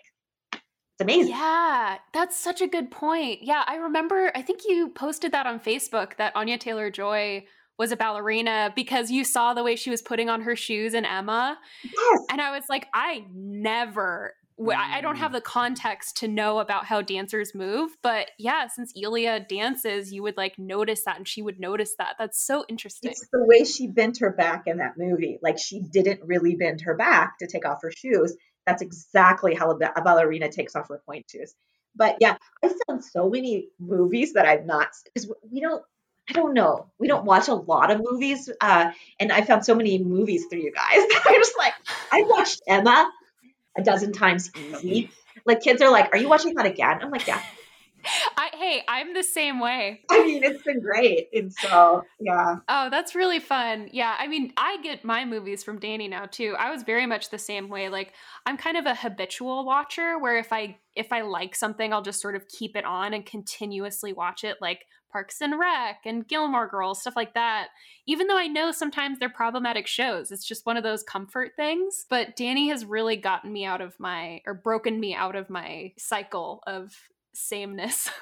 [0.54, 1.32] it's amazing.
[1.32, 3.40] Yeah, that's such a good point.
[3.42, 7.44] Yeah, I remember, I think you posted that on Facebook that Anya Taylor Joy
[7.78, 11.04] was a ballerina because you saw the way she was putting on her shoes in
[11.04, 11.58] Emma.
[11.84, 12.20] Yes.
[12.30, 14.32] And I was like, I never,
[14.68, 17.96] I don't have the context to know about how dancers move.
[18.02, 22.16] But yeah, since Elia dances, you would like notice that and she would notice that.
[22.18, 23.10] That's so interesting.
[23.10, 25.38] It's the way she bent her back in that movie.
[25.42, 28.36] Like she didn't really bend her back to take off her shoes.
[28.66, 31.54] That's exactly how a, ballerina takes off her pointe shoes.
[31.96, 35.82] But yeah, I've found so many movies that I've not because we don't.
[36.28, 36.86] I don't know.
[37.00, 40.60] We don't watch a lot of movies, uh, and I found so many movies through
[40.60, 41.04] you guys.
[41.26, 41.72] I'm just like,
[42.12, 43.10] I watched Emma
[43.76, 45.02] a dozen times easy.
[45.02, 45.40] Mm-hmm.
[45.46, 47.42] Like kids are like, "Are you watching that again?" I'm like, "Yeah."
[48.70, 50.02] Hey, I'm the same way.
[50.08, 51.28] I mean, it's been great.
[51.34, 52.58] And so, yeah.
[52.68, 53.88] Oh, that's really fun.
[53.92, 54.14] Yeah.
[54.16, 56.54] I mean, I get my movies from Danny now too.
[56.56, 57.88] I was very much the same way.
[57.88, 58.12] Like,
[58.46, 62.22] I'm kind of a habitual watcher where if I if I like something, I'll just
[62.22, 66.68] sort of keep it on and continuously watch it like Parks and Rec and Gilmore
[66.68, 67.70] Girls, stuff like that.
[68.06, 72.06] Even though I know sometimes they're problematic shows, it's just one of those comfort things.
[72.08, 75.92] But Danny has really gotten me out of my, or broken me out of my
[75.98, 76.94] cycle of
[77.34, 78.08] sameness.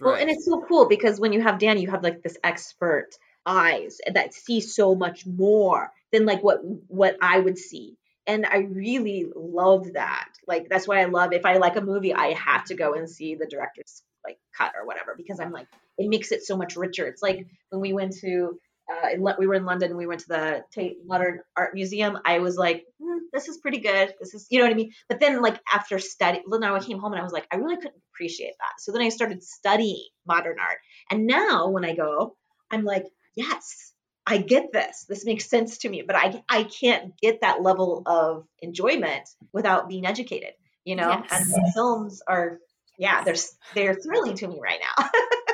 [0.00, 3.08] Well, and it's so cool because when you have Danny, you have like this expert
[3.46, 7.96] eyes that see so much more than like what what I would see.
[8.26, 10.30] And I really love that.
[10.46, 13.08] Like that's why I love if I like a movie, I have to go and
[13.08, 16.76] see the director's like cut or whatever because I'm like it makes it so much
[16.76, 17.06] richer.
[17.06, 18.58] It's like when we went to
[18.90, 22.18] uh, in, we were in London we went to the Tate Modern Art Museum.
[22.24, 24.14] I was like, mm, this is pretty good.
[24.20, 24.92] This is, you know what I mean?
[25.08, 27.76] But then, like, after study, then I came home and I was like, I really
[27.76, 28.80] couldn't appreciate that.
[28.80, 30.78] So then I started studying modern art.
[31.10, 32.36] And now when I go,
[32.70, 33.92] I'm like, yes,
[34.26, 35.04] I get this.
[35.08, 36.02] This makes sense to me.
[36.06, 40.52] But I, I can't get that level of enjoyment without being educated,
[40.84, 41.24] you know?
[41.28, 41.52] Yes.
[41.52, 42.58] And films are,
[42.98, 43.36] yeah, they're,
[43.74, 45.08] they're thrilling to me right now.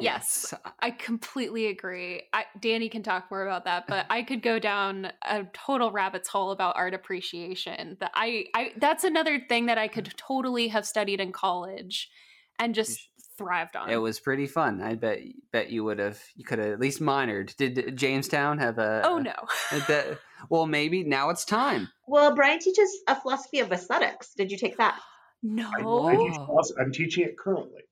[0.00, 2.22] yes, I completely agree.
[2.32, 6.28] I, Danny can talk more about that, but I could go down a total rabbit's
[6.28, 7.96] hole about art appreciation.
[8.00, 9.94] That I, I that's another thing that I hmm.
[9.94, 12.10] could totally have studied in college
[12.58, 13.90] and just thrived on.
[13.90, 14.80] It was pretty fun.
[14.80, 15.18] I bet
[15.52, 17.56] bet you would have you could have at least minored.
[17.56, 19.34] Did Jamestown have a Oh no.
[19.72, 20.16] A,
[20.50, 21.88] well, maybe now it's time.
[22.06, 24.34] Well, Brian teaches a philosophy of aesthetics.
[24.34, 24.98] Did you take that?
[25.42, 25.70] No.
[25.78, 27.82] I, I teach, I'm teaching it currently.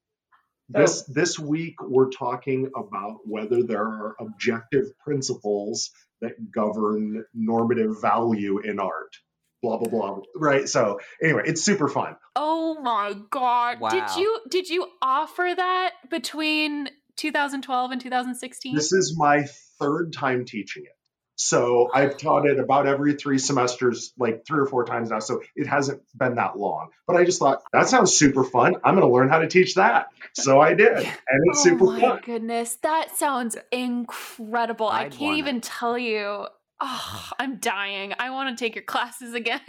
[0.75, 8.59] This this week we're talking about whether there are objective principles that govern normative value
[8.59, 9.17] in art.
[9.63, 10.21] Blah blah blah.
[10.35, 10.69] Right.
[10.69, 12.17] So anyway, it's super fun.
[12.35, 13.81] Oh my god!
[13.81, 13.91] Wow.
[13.91, 18.75] Did you did you offer that between 2012 and 2016?
[18.75, 19.45] This is my
[19.79, 20.97] third time teaching it.
[21.43, 25.19] So I've taught it about every three semesters, like three or four times now.
[25.19, 26.91] So it hasn't been that long.
[27.05, 28.77] But I just thought that sounds super fun.
[28.85, 30.07] I'm going to learn how to teach that.
[30.35, 31.07] So I did, and
[31.49, 32.05] it's oh super fun.
[32.05, 34.87] Oh my goodness, that sounds incredible!
[34.87, 36.47] I'd I can not even tell you.
[36.81, 38.13] Oh, I'm dying.
[38.19, 39.61] I want to take your classes again.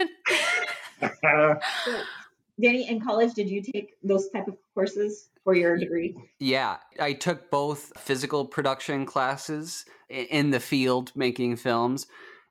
[2.60, 6.16] Danny, in college, did you take those type of courses for your degree?
[6.38, 12.06] Yeah, I took both physical production classes in the field making films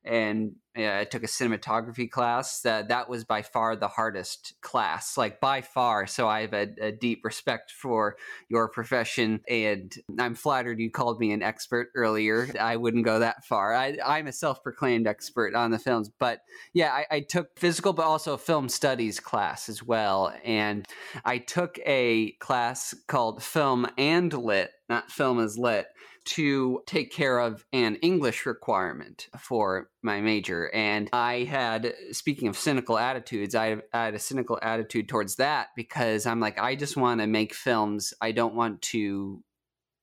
[0.06, 2.62] and I took a cinematography class.
[2.62, 6.08] That that was by far the hardest class, like by far.
[6.08, 8.18] So I have a, a, deep respect for
[8.50, 12.48] your profession, and I'm flattered you called me an expert earlier.
[12.60, 13.74] I wouldn't go that far.
[13.76, 16.40] I, am a self-proclaimed expert on the films, but
[16.74, 20.88] yeah, I, I took physical, but also film studies class as well, and
[21.24, 25.86] I took a class called Film and Lit, not Film as Lit
[26.26, 30.70] to take care of an English requirement for my major.
[30.74, 35.68] And I had, speaking of cynical attitudes, I, I had a cynical attitude towards that
[35.76, 38.14] because I'm like, I just want to make films.
[38.22, 39.44] I don't want to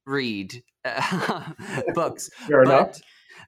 [0.07, 0.63] read
[1.95, 2.31] books.
[2.47, 3.01] Fair but, enough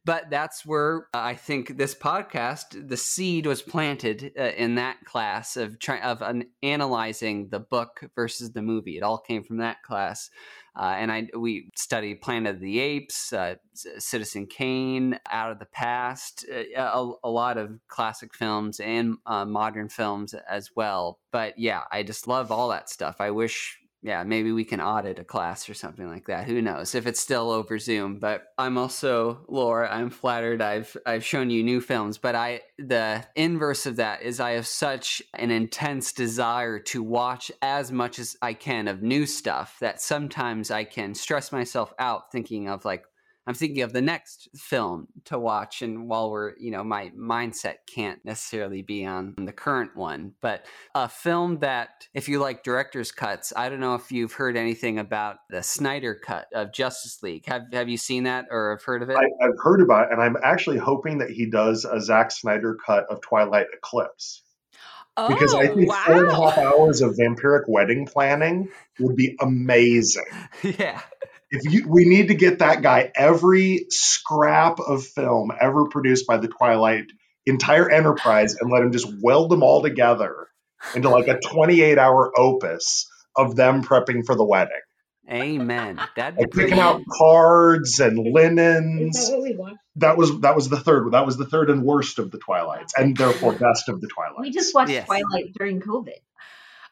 [0.05, 5.05] but that's where uh, I think this podcast, the seed was planted uh, in that
[5.05, 8.97] class of trying of an, analyzing the book versus the movie.
[8.97, 10.31] It all came from that class.
[10.75, 15.67] Uh, and I we studied Planet of the Apes, uh, Citizen Kane, Out of the
[15.67, 21.19] Past, uh, a, a, lot of classic films and uh, modern films as well.
[21.31, 23.17] But yeah, I just love all that stuff.
[23.21, 26.47] I wish yeah, maybe we can audit a class or something like that.
[26.47, 28.19] Who knows if it's still over Zoom?
[28.19, 29.89] But I'm also Laura.
[29.89, 30.61] I'm flattered.
[30.61, 34.67] I've I've shown you new films, but I the inverse of that is I have
[34.67, 40.03] such an intense desire to watch as much as I can of new stuff that
[40.03, 43.05] sometimes I can stress myself out thinking of like
[43.47, 47.77] I'm thinking of the next film to watch, and while we're, you know, my mindset
[47.87, 50.65] can't necessarily be on the current one, but
[50.95, 54.99] a film that, if you like director's cuts, I don't know if you've heard anything
[54.99, 57.45] about the Snyder cut of Justice League.
[57.47, 59.17] Have Have you seen that or have heard of it?
[59.17, 62.77] I, have heard about it, and I'm actually hoping that he does a Zack Snyder
[62.87, 64.45] cut of Twilight Eclipse.
[65.17, 66.03] Oh, because I oh, think wow.
[66.07, 68.69] four and a half hours of vampiric wedding planning
[69.01, 70.25] would be amazing.
[70.63, 71.01] Yeah
[71.53, 76.39] if you we need to get that guy every scrap of film ever produced by
[76.39, 77.05] the Twilight
[77.47, 80.49] entire enterprise and let him just weld them all together
[80.95, 84.81] into like a 28 hour opus of them prepping for the wedding.
[85.31, 86.01] Amen.
[86.17, 89.29] That like picking out cards and linens.
[89.29, 91.13] That, that, was that was the third.
[91.13, 94.41] That was the third and worst of the Twilights, and therefore best of the Twilights.
[94.41, 95.07] We just watched yes.
[95.07, 96.19] Twilight during COVID.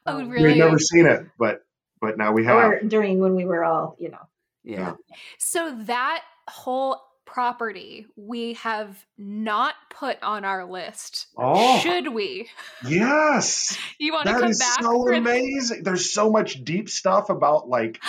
[0.06, 0.50] Oh, um, really?
[0.50, 1.62] We've never seen it, but
[2.00, 2.56] but now we have.
[2.56, 4.28] Or during when we were all, you know.
[4.64, 4.94] Yeah.
[5.38, 11.28] So that whole property we have not put on our list.
[11.36, 11.78] Oh.
[11.78, 12.48] Should we?
[12.86, 13.76] Yes.
[14.00, 14.82] You want to come is back?
[14.82, 15.82] so for- amazing.
[15.82, 18.02] There's so much deep stuff about like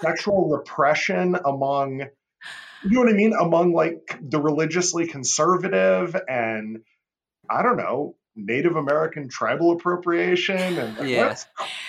[0.00, 2.00] sexual repression among
[2.82, 3.32] you know what I mean?
[3.38, 6.78] Among like the religiously conservative and
[7.48, 11.36] I don't know, Native American tribal appropriation and like, Yeah.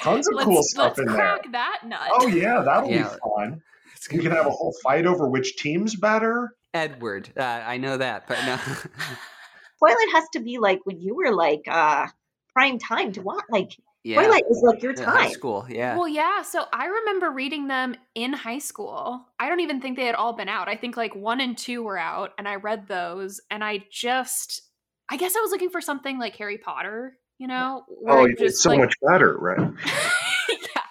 [0.02, 1.16] tons of let's, cool stuff in there.
[1.16, 2.10] crack that nut.
[2.12, 3.10] Oh yeah, that'll Yeah.
[3.10, 3.62] be fun.
[4.02, 6.56] It's We can have a whole fight over which team's better.
[6.74, 7.30] Edward.
[7.38, 8.56] Uh, I know that, but no.
[9.80, 12.08] Twilight has to be like when you were like uh
[12.54, 13.44] prime time to watch.
[13.50, 13.72] Like
[14.04, 14.16] yeah.
[14.16, 15.32] Twilight was like your Yeah, High time.
[15.32, 15.66] school.
[15.70, 15.96] Yeah.
[15.98, 16.42] Well, yeah.
[16.42, 19.24] So I remember reading them in high school.
[19.40, 20.68] I don't even think they had all been out.
[20.68, 24.64] I think like one and two were out, and I read those, and I just,
[25.10, 27.84] I guess I was looking for something like Harry Potter, you know?
[28.08, 29.60] Oh, I it's so like- much better, right?
[30.50, 30.82] yeah.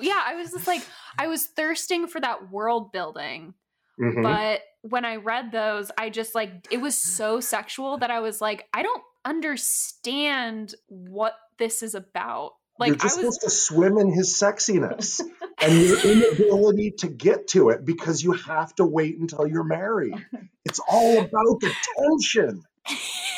[0.00, 0.22] Yeah.
[0.26, 0.82] I was just like,
[1.18, 3.54] I was thirsting for that world building.
[4.00, 4.22] Mhm.
[4.22, 8.40] But when I read those, I just like, it was so sexual that I was
[8.40, 12.52] like, I don't understand what this is about.
[12.78, 13.34] Like, You're I just was.
[13.34, 15.20] supposed to swim in his sexiness
[15.60, 20.14] and your inability to get to it because you have to wait until you're married.
[20.64, 22.62] It's all about the tension.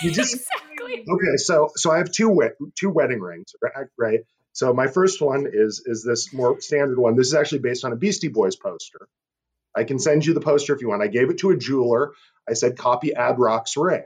[0.03, 1.07] You just- exactly.
[1.09, 2.39] Okay, so so I have two
[2.79, 3.53] two wedding rings,
[3.99, 4.21] right?
[4.53, 7.17] So my first one is is this more standard one.
[7.17, 9.09] This is actually based on a Beastie Boys poster.
[9.77, 11.03] I can send you the poster if you want.
[11.03, 12.13] I gave it to a jeweler.
[12.49, 14.03] I said copy Ad Rock's ring.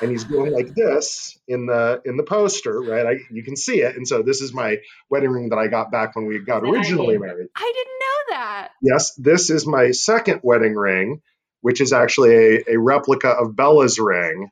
[0.00, 3.06] And he's going like this in the in the poster, right?
[3.06, 3.96] I, you can see it.
[3.96, 4.78] And so this is my
[5.08, 7.48] wedding ring that I got back when we got That I originally married.
[7.56, 8.68] I didn't know that.
[8.82, 11.22] Yes, this is my second wedding ring,
[11.60, 14.50] which is actually a, a replica of Bella's ring.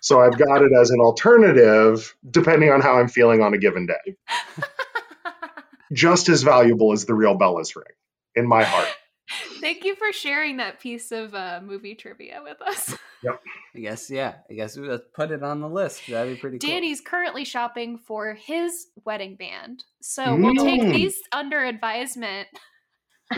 [0.00, 3.86] So I've got it as an alternative, depending on how I'm feeling on a given
[3.86, 4.16] day.
[5.92, 7.84] Just as valuable as the real Bella's ring
[8.36, 8.88] in my heart.
[9.60, 12.96] Thank you for sharing that piece of uh, movie trivia with us.
[13.22, 13.40] Yep.
[13.76, 14.34] I guess, yeah.
[14.50, 16.02] I guess we let's put it on the list.
[16.08, 16.68] That'd be pretty cool.
[16.70, 19.84] Danny's currently shopping for his wedding band.
[20.00, 20.92] So we'll take Mm.
[20.94, 22.48] these under advisement.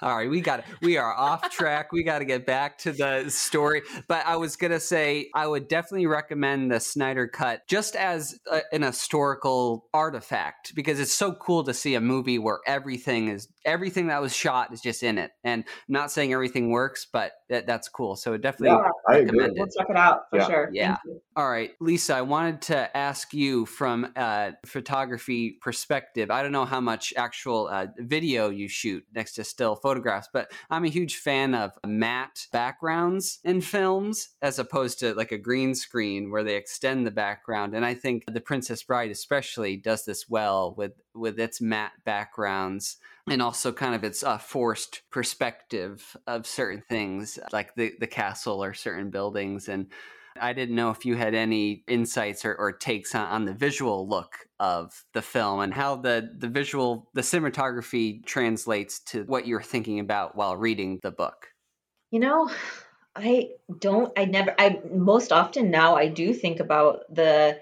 [0.00, 0.64] All right, we got it.
[0.80, 1.90] we are off track.
[1.92, 3.82] We got to get back to the story.
[4.06, 8.62] But I was gonna say I would definitely recommend the Snyder Cut just as a,
[8.72, 14.06] an historical artifact because it's so cool to see a movie where everything is everything
[14.06, 15.32] that was shot is just in it.
[15.44, 18.16] And I'm not saying everything works, but that, that's cool.
[18.16, 19.74] So definitely Yeah, recommend We'll it.
[19.76, 20.46] check it out for Yeah.
[20.46, 20.70] sure.
[20.72, 20.96] Yeah.
[21.36, 26.30] All right, Lisa, I wanted to ask you from a photography perspective.
[26.30, 30.52] I don't know how much actual uh, video you shoot next to still photographs, but
[30.68, 35.74] I'm a huge fan of matte backgrounds in films as opposed to like a green
[35.74, 37.74] screen where they extend the background.
[37.74, 42.98] And I think The Princess Bride especially does this well with with its matte backgrounds
[43.30, 48.62] and also kind of its uh, forced perspective of certain things like the the castle
[48.62, 49.86] or certain buildings and
[50.40, 54.08] I didn't know if you had any insights or, or takes on, on the visual
[54.08, 59.62] look of the film and how the, the visual, the cinematography translates to what you're
[59.62, 61.48] thinking about while reading the book.
[62.10, 62.50] You know,
[63.14, 67.58] I don't, I never, I most often now I do think about the,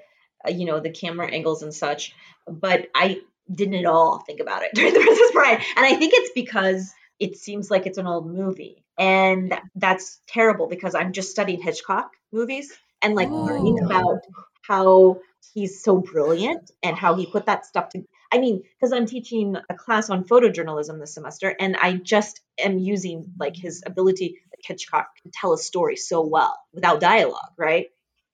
[0.47, 2.15] uh, you know, the camera angles and such,
[2.47, 3.21] but I
[3.51, 5.63] didn't at all think about it during The Princess Bride.
[5.77, 8.85] And I think it's because it seems like it's an old movie.
[8.99, 12.73] And that's terrible because I'm just studying Hitchcock movies
[13.03, 13.87] and like learning Oh.
[13.87, 14.21] about
[14.63, 15.21] how
[15.55, 19.57] he's so brilliant and how he put that stuff to I mean, because I'm teaching
[19.71, 24.61] a class on photojournalism this semester, and I just am using like his ability, like
[24.65, 27.87] Hitchcock, to tell a story so well without dialogue, right?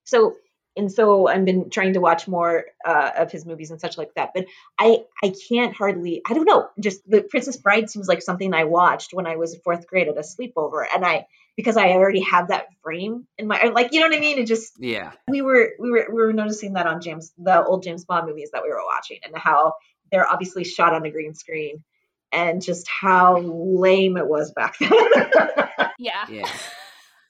[0.05, 0.37] So,
[0.77, 4.15] and so I've been trying to watch more uh, of his movies and such like
[4.15, 4.31] that.
[4.35, 4.47] But
[4.79, 8.65] I, I can't hardly, I don't know, just the Princess Bride seems like something I
[8.65, 12.21] watched when I was in fourth grade at a sleepover, and I because I already
[12.21, 14.39] have that frame in my like, you know what I mean?
[14.39, 15.13] It just Yeah.
[15.29, 18.51] we were we were we were noticing that on James the old James Bond movies
[18.53, 19.75] that we were watching and how
[20.11, 21.85] they're obviously shot on a green screen
[22.33, 24.91] and just how lame it was back then.
[25.99, 26.25] Yeah.
[26.29, 26.49] Yeah.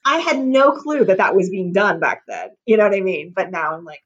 [0.05, 2.49] I had no clue that that was being done back then.
[2.65, 3.33] You know what I mean?
[3.35, 4.01] But now I'm like,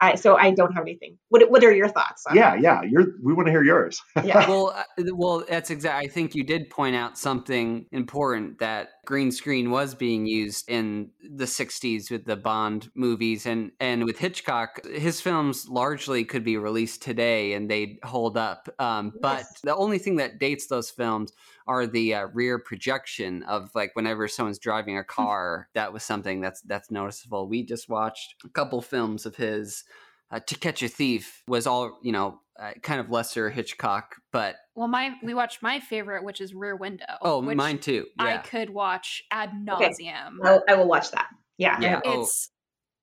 [0.00, 1.18] I so I don't have anything.
[1.28, 2.24] What what are your thoughts?
[2.26, 2.82] on Yeah, yeah.
[2.82, 4.00] You're we want to hear yours.
[4.24, 4.48] yeah.
[4.48, 6.08] well, uh, well, that's exactly.
[6.08, 11.10] I think you did point out something important that green screen was being used in
[11.20, 16.56] the '60s with the Bond movies, and and with Hitchcock, his films largely could be
[16.56, 18.68] released today and they'd hold up.
[18.78, 21.32] Um, but the only thing that dates those films
[21.68, 25.68] are the uh, rear projection of like whenever someone's driving a car.
[25.74, 27.46] that was something that's that's noticeable.
[27.48, 29.84] We just watched a couple films of his.
[30.30, 34.56] Uh, to Catch a Thief was all you know uh, kind of lesser Hitchcock, but
[34.74, 37.06] well, my we watched my favorite, which is Rear Window.
[37.22, 38.06] Oh, which mine too.
[38.18, 38.24] Yeah.
[38.24, 40.38] I could watch ad nauseum.
[40.42, 41.28] I'll, I will watch that.
[41.56, 41.78] Yeah.
[41.80, 42.00] Yeah.
[42.04, 42.50] Oh, It's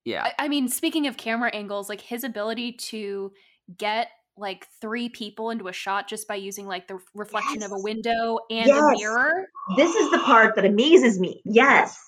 [0.04, 0.24] yeah.
[0.24, 3.32] I, I mean, speaking of camera angles, like his ability to
[3.76, 4.08] get
[4.38, 8.38] like three people into a shot just by using like the reflection of a window
[8.50, 11.40] and a mirror, This is the part that amazes me.
[11.44, 11.98] Yes.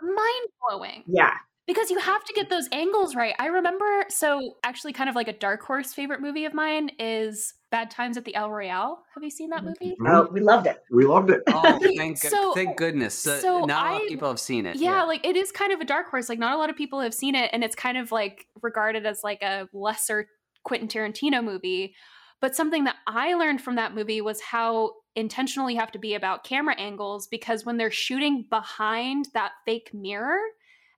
[0.00, 1.04] mind blowing.
[1.06, 1.32] Yeah.
[1.66, 3.34] Because you have to get those angles right.
[3.40, 7.54] I remember, so actually, kind of like a dark horse favorite movie of mine is
[7.72, 9.02] Bad Times at the El Royale.
[9.14, 9.96] Have you seen that movie?
[10.06, 10.76] Oh, we loved it.
[10.92, 11.42] We loved it.
[11.48, 13.26] Oh, thank, So- thank goodness.
[13.26, 14.76] Uh, so not a lot of people have seen it.
[14.76, 16.28] Yeah, like it is kind of a dark horse.
[16.28, 19.04] Like not a lot of people have seen it, and it's kind of like regarded
[19.04, 20.28] as like a lesser
[20.66, 21.94] Quentin Tarantino movie.
[22.40, 26.14] But something that I learned from that movie was how intentional you have to be
[26.14, 30.38] about camera angles because when they're shooting behind that fake mirror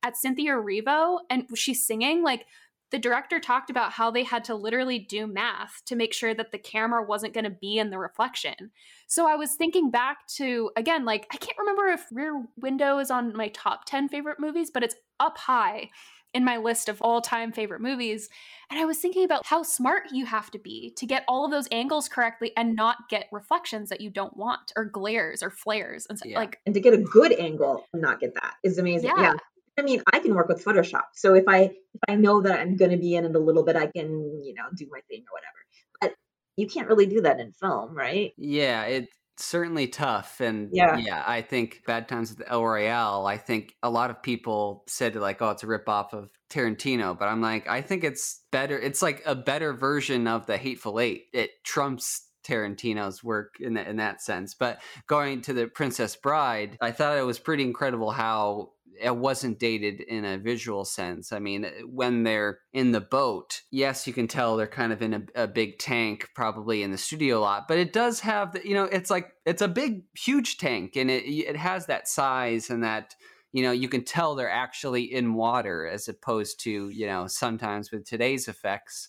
[0.03, 2.47] at Cynthia Erivo and she's singing, like
[2.91, 6.53] the director talked about how they had to literally do math to make sure that
[6.53, 8.71] the camera wasn't going to be in the reflection.
[9.07, 13.11] So I was thinking back to again, like I can't remember if Rear Window is
[13.11, 15.91] on my top 10 favorite movies, but it's up high
[16.39, 18.31] in my list of all-time favorite movies.
[18.71, 21.51] And I was thinking about how smart you have to be to get all of
[21.51, 26.07] those angles correctly and not get reflections that you don't want or glares or flares
[26.09, 26.39] and so, Yeah.
[26.39, 29.11] like And to get a good angle and not get that is amazing.
[29.17, 29.21] Yeah.
[29.21, 29.35] Yeah.
[29.79, 31.07] I mean, I can work with Photoshop.
[31.15, 33.65] So if I if I know that I'm going to be in it a little
[33.65, 35.59] bit, I can, you know, do my thing or whatever.
[36.01, 36.15] But
[36.57, 38.33] you can't really do that in film, right?
[38.37, 40.41] Yeah, it's certainly tough.
[40.41, 40.97] And Yeah.
[40.99, 44.85] yeah, I think Bad Times at the El Royale, I think a lot of people
[44.87, 47.19] said like, oh, it's a ripoff of Tarantino.
[47.19, 48.79] But I'm like, I think it's better.
[48.79, 51.27] It's like a better version of the Hateful Eight.
[51.33, 54.55] It trumps Tarantino's work in that, in that sense.
[54.55, 58.71] But going to the Princess Bride, I thought it was pretty incredible how
[59.01, 61.33] it wasn't dated in a visual sense.
[61.33, 65.15] I mean, when they're in the boat, yes, you can tell they're kind of in
[65.15, 68.75] a, a big tank, probably in the studio lot, but it does have the, you
[68.75, 72.83] know, it's like it's a big, huge tank, and it it has that size and
[72.83, 73.15] that.
[73.51, 77.91] You know, you can tell they're actually in water as opposed to, you know, sometimes
[77.91, 79.09] with today's effects,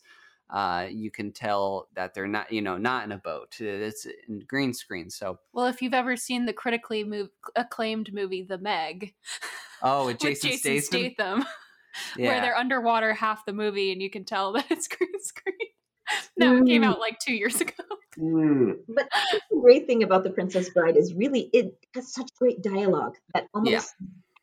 [0.50, 3.56] uh, you can tell that they're not, you know, not in a boat.
[3.60, 5.10] It's in green screen.
[5.10, 9.14] So, well if you've ever seen the critically mov- acclaimed movie The Meg
[9.84, 11.45] oh, with with Jason, Jason Statham, Statham
[12.18, 15.56] where they're underwater half the movie and you can tell that it's green screen.
[16.38, 16.88] that one came Mm.
[16.88, 17.74] out like 2 years ago.
[18.18, 18.78] Mm.
[18.88, 19.08] But
[19.52, 23.45] the great thing about The Princess Bride is really it has such great dialogue that
[23.54, 23.93] almost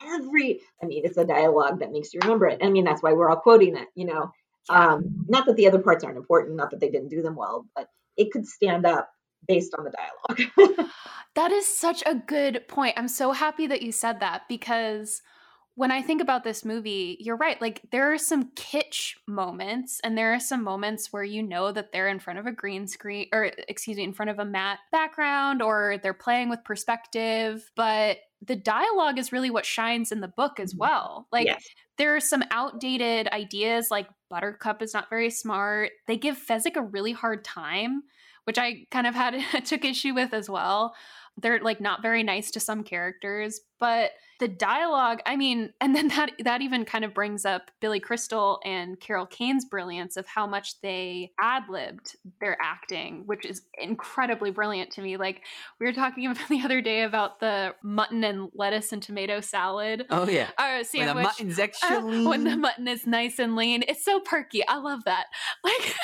[0.02, 2.60] every I mean, it's a dialogue that makes you remember it.
[2.62, 4.30] I mean, that's why we're all quoting it, you know.
[4.68, 7.66] Um, not that the other parts aren't important, not that they didn't do them well,
[7.76, 9.10] but it could stand up
[9.46, 10.88] based on the dialogue.
[11.36, 12.94] That is such a good point.
[12.96, 15.20] I'm so happy that you said that because
[15.76, 17.60] when I think about this movie, you're right.
[17.60, 21.92] Like, there are some kitsch moments, and there are some moments where you know that
[21.92, 24.78] they're in front of a green screen, or excuse me, in front of a matte
[24.90, 27.70] background, or they're playing with perspective.
[27.76, 30.80] But the dialogue is really what shines in the book as mm-hmm.
[30.80, 31.28] well.
[31.30, 31.68] Like, yes.
[31.98, 35.90] there are some outdated ideas like Buttercup is not very smart.
[36.06, 38.02] They give Fezzik a really hard time,
[38.44, 40.94] which I kind of had took issue with as well.
[41.38, 46.08] They're like not very nice to some characters, but the dialogue, I mean, and then
[46.08, 50.46] that that even kind of brings up Billy Crystal and Carol Kane's brilliance of how
[50.46, 55.16] much they ad-libbed their acting, which is incredibly brilliant to me.
[55.16, 55.42] Like
[55.80, 60.04] we were talking about the other day about the mutton and lettuce and tomato salad
[60.10, 61.24] Oh yeah, uh, when the sandwich.
[61.24, 64.66] mutton's Uh, when the mutton is nice and lean, it's so perky.
[64.66, 65.26] I love that.
[65.64, 65.94] Like,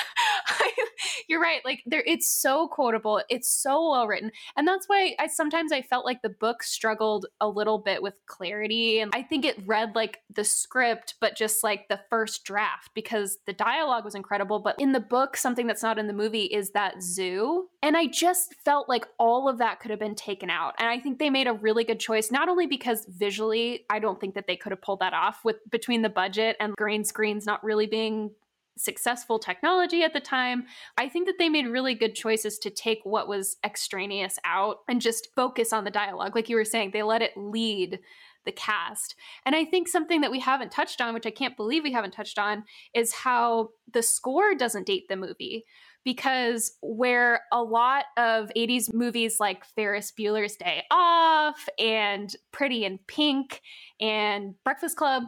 [1.27, 1.61] you're right.
[1.65, 3.21] Like, there, it's so quotable.
[3.29, 7.25] It's so well written, and that's why I sometimes I felt like the book struggled
[7.39, 11.63] a little bit with clarity, and I think it read like the script, but just
[11.63, 14.59] like the first draft because the dialogue was incredible.
[14.59, 18.07] But in the book, something that's not in the movie is that zoo, and I
[18.07, 21.29] just felt like all of that could have been taken out, and I think they
[21.29, 22.31] made a really good choice.
[22.31, 25.57] Not only because visually, I don't think that they could have pulled that off with
[25.69, 28.31] between the budget and green screens not really being
[28.77, 30.65] successful technology at the time.
[30.97, 35.01] I think that they made really good choices to take what was extraneous out and
[35.01, 36.35] just focus on the dialogue.
[36.35, 37.99] Like you were saying, they let it lead
[38.45, 39.15] the cast.
[39.45, 42.11] And I think something that we haven't touched on, which I can't believe we haven't
[42.11, 45.65] touched on, is how the score doesn't date the movie.
[46.03, 52.99] Because where a lot of 80s movies like Ferris Bueller's Day Off and Pretty in
[53.07, 53.61] Pink
[54.01, 55.23] and Breakfast Club,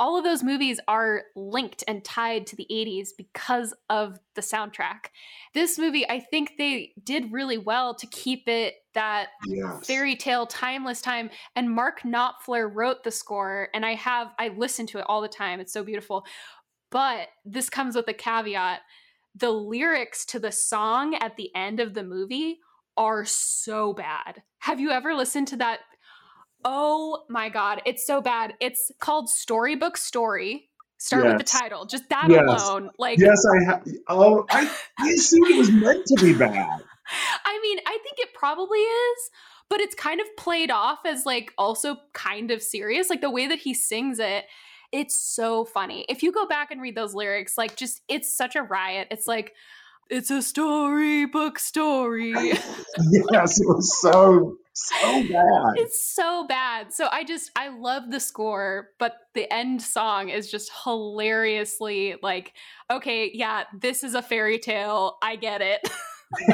[0.00, 5.10] all of those movies are linked and tied to the 80s because of the soundtrack.
[5.52, 9.86] This movie, I think they did really well to keep it that Yes.
[9.86, 14.84] fairy tale timeless time and mark knopfler wrote the score and i have i listen
[14.84, 16.24] to it all the time it's so beautiful
[16.90, 18.80] but this comes with a caveat
[19.36, 22.58] the lyrics to the song at the end of the movie
[22.96, 24.42] are so bad.
[24.58, 25.80] Have you ever listened to that?
[26.64, 28.54] Oh my God, it's so bad.
[28.60, 30.68] It's called Storybook Story.
[30.98, 31.32] Start yes.
[31.32, 31.86] with the title.
[31.86, 32.42] Just that yes.
[32.46, 32.90] alone.
[32.98, 36.82] Like Yes, I have oh I, I assumed it was meant to be bad.
[37.44, 39.30] I mean, I think it probably is,
[39.68, 43.08] but it's kind of played off as like also kind of serious.
[43.08, 44.44] Like the way that he sings it,
[44.92, 46.04] it's so funny.
[46.08, 49.08] If you go back and read those lyrics, like just it's such a riot.
[49.10, 49.54] It's like
[50.10, 52.30] it's a storybook story.
[52.32, 54.56] yes, it was so
[54.88, 55.74] so bad.
[55.76, 56.92] It's so bad.
[56.92, 62.52] So I just I love the score, but the end song is just hilariously like,
[62.90, 65.18] okay, yeah, this is a fairy tale.
[65.22, 65.88] I get it.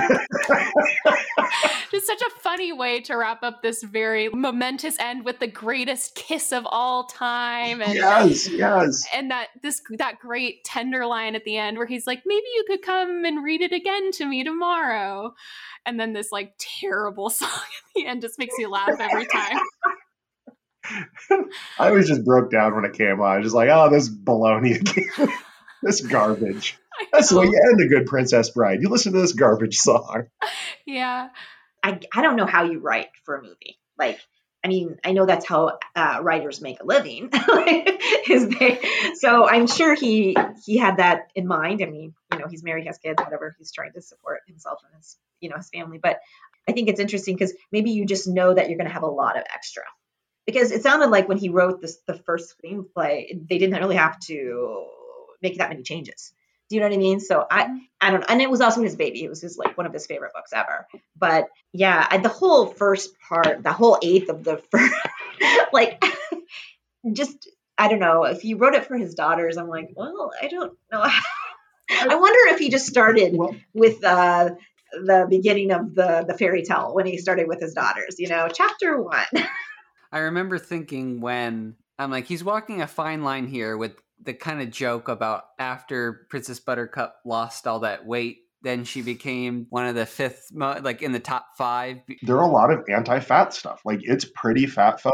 [1.91, 6.14] Just such a funny way to wrap up this very momentous end with the greatest
[6.14, 7.83] kiss of all time.
[7.83, 9.07] And, yes, yes.
[9.14, 12.64] And that this that great tender line at the end where he's like, maybe you
[12.66, 15.35] could come and read it again to me tomorrow.
[15.85, 19.59] And then this like terrible song at the end just makes you laugh every time.
[21.79, 23.43] I was just broke down when it came on.
[23.43, 25.29] Just like, oh, this baloney again.
[25.83, 26.79] this garbage.
[27.12, 28.80] That's the way you end a good Princess Bride.
[28.80, 30.26] You listen to this garbage song.
[30.88, 31.30] Yeah.
[31.82, 33.78] I, I don't know how you write for a movie.
[33.99, 34.20] Like,
[34.64, 37.30] I mean, I know that's how uh, writers make a living.
[38.28, 38.80] is they,
[39.14, 41.82] so I'm sure he he had that in mind.
[41.82, 43.55] I mean, you know, he's married, has kids, whatever.
[43.59, 45.99] He's trying to support himself and his, you know, his family.
[46.03, 46.18] But
[46.68, 49.09] I think it's interesting because maybe you just know that you're going to have a
[49.09, 49.84] lot of extra.
[50.47, 54.18] Because it sounded like when he wrote this, the first screenplay, they didn't really have
[54.20, 54.86] to
[55.42, 56.32] make that many changes.
[56.69, 57.21] Do you know what I mean?
[57.21, 57.77] So I mm-hmm.
[58.01, 58.27] I don't know.
[58.29, 59.25] And it was also his baby.
[59.25, 60.87] It was his like one of his favorite books ever.
[61.17, 64.95] But yeah, I, the whole first part, the whole eighth of the first,
[65.73, 66.05] like
[67.12, 67.49] just
[67.79, 68.25] I don't know.
[68.25, 71.05] If he wrote it for his daughters, I'm like, well, I don't know.
[71.91, 73.39] I wonder if he just started
[73.73, 74.51] with uh,
[74.93, 78.17] the beginning of the the fairy tale when he started with his daughters.
[78.19, 79.27] You know, chapter one.
[80.12, 84.61] I remember thinking when I'm like, he's walking a fine line here with the kind
[84.61, 89.95] of joke about after Princess Buttercup lost all that weight, then she became one of
[89.95, 91.99] the fifth, like in the top five.
[92.23, 93.81] There are a lot of anti-fat stuff.
[93.85, 95.12] Like it's pretty fat phobic.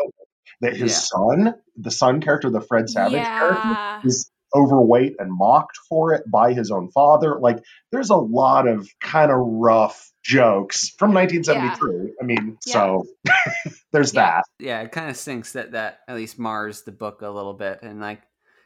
[0.61, 0.99] That his yeah.
[0.99, 3.39] son, the son character, the Fred Savage yeah.
[3.39, 7.39] character, is overweight and mocked for it by his own father.
[7.41, 7.59] Like
[7.91, 11.95] there's a lot of kind of rough jokes from 1973.
[11.95, 12.11] Yeah.
[12.21, 12.73] I mean, yeah.
[12.73, 13.05] so
[13.93, 14.21] there's yeah.
[14.21, 14.45] that.
[14.59, 17.81] Yeah, it kind of sinks that that at least mars the book a little bit,
[17.83, 18.23] and like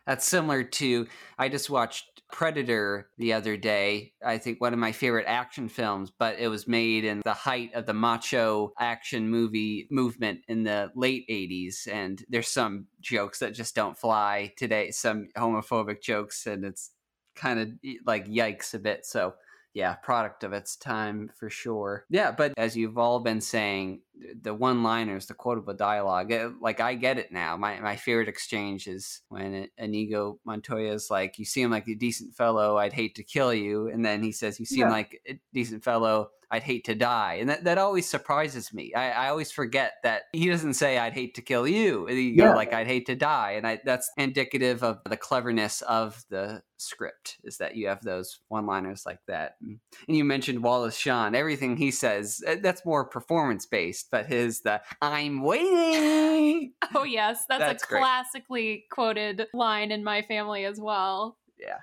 [0.07, 1.07] that's similar to
[1.39, 4.13] I just watched Predator the other day.
[4.25, 7.73] I think one of my favorite action films, but it was made in the height
[7.75, 13.55] of the macho action movie movement in the late 80s and there's some jokes that
[13.55, 16.91] just don't fly today, some homophobic jokes and it's
[17.37, 17.69] kind of
[18.05, 19.07] like yikes a bit.
[19.07, 19.35] So
[19.77, 22.07] yeah, product of its time for sure.
[22.09, 24.01] Yeah, but as you've all been saying,
[24.41, 27.59] the one liners, the quotable dialogue, it, like I get it now.
[27.59, 32.35] My my favorite exchange is when Inigo Montoya is like, You seem like a decent
[32.35, 33.89] fellow, I'd hate to kill you.
[33.89, 34.91] And then he says, You seem yeah.
[34.91, 37.35] like a decent fellow, I'd hate to die.
[37.41, 38.95] And that, that always surprises me.
[38.95, 42.09] I, I always forget that he doesn't say I'd hate to kill you.
[42.09, 42.55] You yeah.
[42.55, 43.53] like I'd hate to die.
[43.53, 48.41] And I, that's indicative of the cleverness of the script is that you have those
[48.49, 49.57] one liners like that.
[49.61, 51.35] And you mentioned Wallace Shawn.
[51.35, 56.73] Everything he says, eh, that's more performance based, but his the I'm waiting.
[56.95, 58.01] oh yes, that's, that's a great.
[58.01, 61.39] classically quoted line in my family as well.
[61.59, 61.79] Yeah.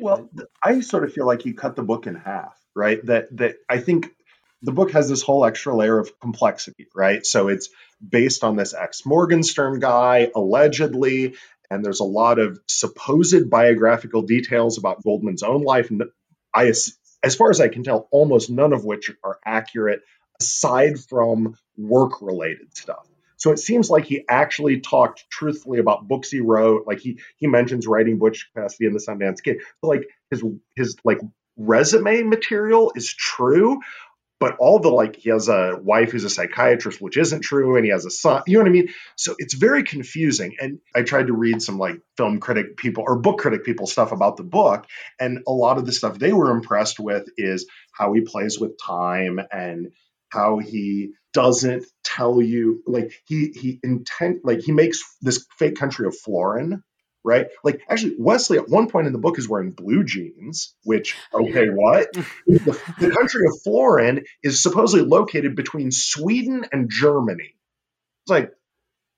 [0.00, 0.28] Well,
[0.62, 3.04] I sort of feel like he cut the book in half right?
[3.06, 4.08] That that I think
[4.62, 7.26] the book has this whole extra layer of complexity, right?
[7.26, 7.68] So it's
[8.06, 11.34] based on this ex Morgenstern guy, allegedly,
[11.70, 15.90] and there's a lot of supposed biographical details about Goldman's own life.
[16.54, 20.02] I, as far as I can tell, almost none of which are accurate,
[20.40, 23.08] aside from work related stuff.
[23.36, 26.86] So it seems like he actually talked truthfully about books he wrote.
[26.86, 29.62] Like he he mentions writing Butch Cassidy and the Sundance Kid.
[29.80, 30.44] But like his
[30.76, 31.18] his like
[31.56, 33.80] resume material is true,
[34.42, 37.84] but all the like he has a wife who's a psychiatrist which isn't true and
[37.84, 38.88] he has a son you know what i mean?
[39.16, 43.20] So it's very confusing and i tried to read some like film critic people or
[43.20, 44.86] book critic people stuff about the book
[45.20, 48.72] and a lot of the stuff they were impressed with is how he plays with
[48.84, 49.92] time and
[50.28, 56.06] how he doesn't tell you like he he intent like he makes this fake country
[56.06, 56.82] of florin
[57.24, 57.46] right?
[57.62, 61.68] Like actually, Westley at one point in the book is wearing blue jeans, which okay,
[61.68, 62.12] what?
[62.46, 67.54] the, the, country of Florin is supposedly located between Sweden and Germany.
[68.24, 68.52] It's like,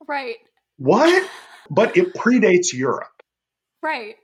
[0.07, 0.37] right?
[0.77, 1.29] What?
[1.71, 3.23] But it predates Europe.
[3.83, 4.17] Right.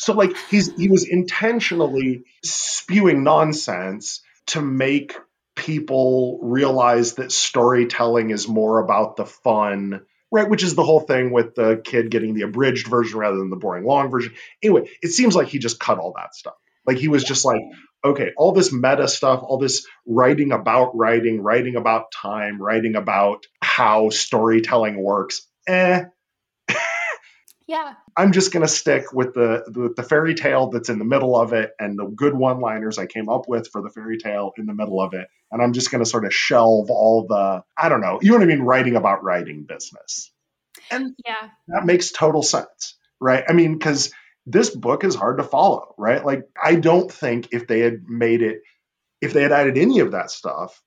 [0.00, 5.14] So like he's he was intentionally spewing nonsense to make
[5.54, 10.00] people realize that storytelling is more about the fun
[10.30, 13.50] right which is the whole thing with the kid getting the abridged version rather than
[13.50, 14.34] the boring long version.
[14.62, 16.54] Anyway it seems like he just cut all that stuff.
[16.86, 17.62] Like he was just like
[18.04, 23.44] okay all this meta stuff all this writing about writing writing about time writing about
[23.62, 26.04] how storytelling works eh
[27.70, 27.94] yeah.
[28.16, 31.36] I'm just going to stick with the, the, the fairy tale that's in the middle
[31.36, 34.66] of it and the good one-liners I came up with for the fairy tale in
[34.66, 37.88] the middle of it, and I'm just going to sort of shelve all the I
[37.88, 40.32] don't know, you know what I mean, writing about writing business,
[40.90, 43.44] and yeah, that makes total sense, right?
[43.48, 44.12] I mean, because
[44.46, 46.26] this book is hard to follow, right?
[46.26, 48.62] Like I don't think if they had made it,
[49.20, 50.82] if they had added any of that stuff,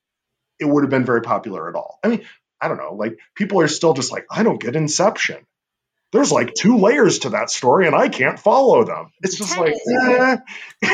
[0.60, 1.99] it would have been very popular at all.
[2.03, 2.26] I mean,
[2.60, 5.45] I don't know, like people are still just like, I don't get Inception
[6.14, 9.11] there's like two layers to that story and I can't follow them.
[9.23, 10.38] It's just like, eh.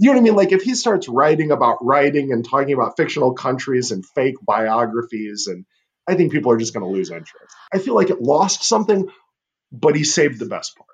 [0.00, 0.34] you know what I mean?
[0.34, 5.46] Like if he starts writing about writing and talking about fictional countries and fake biographies,
[5.46, 5.66] and
[6.08, 7.54] I think people are just going to lose interest.
[7.72, 9.08] I feel like it lost something,
[9.70, 10.88] but he saved the best part.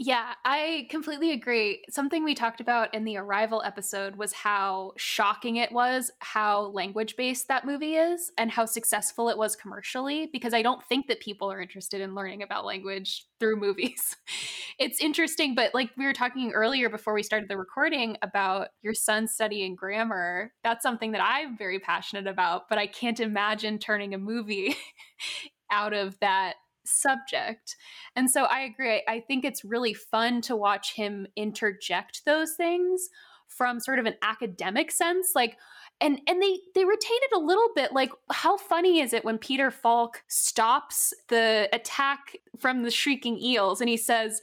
[0.00, 1.82] Yeah, I completely agree.
[1.90, 7.16] Something we talked about in the Arrival episode was how shocking it was how language
[7.16, 11.18] based that movie is and how successful it was commercially because I don't think that
[11.18, 14.14] people are interested in learning about language through movies.
[14.78, 18.94] it's interesting, but like we were talking earlier before we started the recording about your
[18.94, 24.14] son studying grammar, that's something that I'm very passionate about, but I can't imagine turning
[24.14, 24.76] a movie
[25.72, 26.54] out of that
[26.88, 27.76] subject.
[28.16, 29.02] And so I agree.
[29.08, 33.08] I think it's really fun to watch him interject those things
[33.48, 35.56] from sort of an academic sense like
[36.00, 39.38] and and they they retain it a little bit like how funny is it when
[39.38, 44.40] Peter Falk stops the attack from the shrieking eels and he says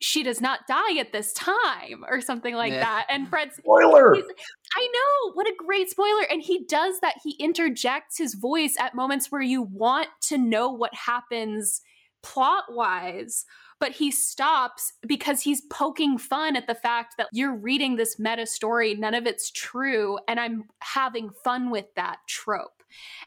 [0.00, 2.80] she does not die at this time or something like yeah.
[2.80, 3.06] that.
[3.08, 4.16] And Fred's spoiler.
[4.16, 6.22] I know what a great spoiler.
[6.30, 7.16] And he does that.
[7.24, 11.80] He interjects his voice at moments where you want to know what happens
[12.22, 13.44] plot wise
[13.80, 18.46] but he stops because he's poking fun at the fact that you're reading this meta
[18.46, 22.82] story, none of it's true, and I'm having fun with that trope.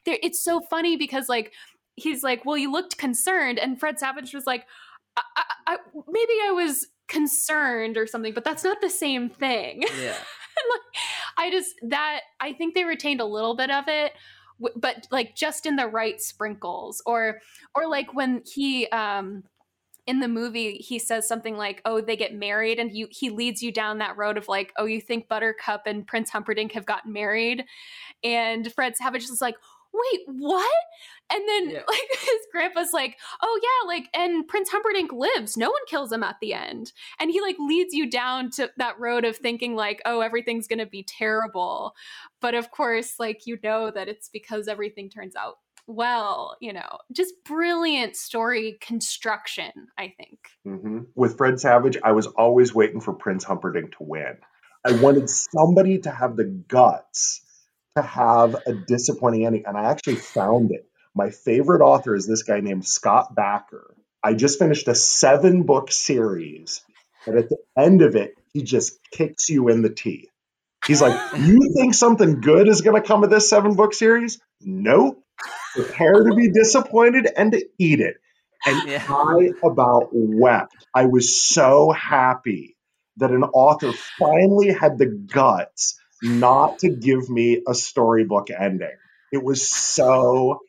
[0.06, 1.54] There, it's so funny because like
[1.96, 4.66] he's like, "Well, you looked concerned," and Fred Savage was like,
[5.18, 5.24] I,
[5.68, 5.78] I,
[6.08, 10.16] "Maybe I was concerned or something, but that's not the same thing." Yeah.
[10.70, 11.02] like,
[11.38, 14.12] I just that I think they retained a little bit of it
[14.76, 17.40] but like just in the right sprinkles or
[17.76, 19.44] or like when he um
[20.08, 23.62] in the movie he says something like oh they get married and you he leads
[23.62, 27.14] you down that road of like oh you think buttercup and prince humperdinck have gotten
[27.14, 27.64] married
[28.24, 29.56] and fred savage is like
[29.94, 30.72] wait, what?
[31.32, 31.82] And then yeah.
[31.88, 35.58] like his grandpa's like, oh yeah, like and Prince Humperdinck lives.
[35.58, 36.92] No one kills him at the end.
[37.20, 40.86] And he like leads you down to that road of thinking like, oh, everything's gonna
[40.86, 41.94] be terrible.
[42.40, 45.58] But of course, like you know that it's because everything turns out
[45.88, 50.40] well, you know, just brilliant story construction, I think.
[50.66, 51.00] Mm-hmm.
[51.16, 54.38] With Fred Savage, I was always waiting for Prince Humperdinck to win.
[54.86, 57.42] I wanted somebody to have the guts
[57.96, 59.64] to have a disappointing ending.
[59.66, 60.88] And I actually found it.
[61.14, 63.94] My favorite author is this guy named Scott Bakker.
[64.24, 66.82] I just finished a seven book series,
[67.26, 70.30] and at the end of it, he just kicks you in the teeth.
[70.86, 74.40] He's like, You think something good is going to come of this seven book series?
[74.62, 75.22] Nope.
[75.76, 78.18] Prepare to be disappointed and to eat it.
[78.66, 79.04] And yeah.
[79.10, 80.86] I about wept.
[80.94, 82.78] I was so happy
[83.18, 88.96] that an author finally had the guts not to give me a storybook ending.
[89.32, 90.60] It was so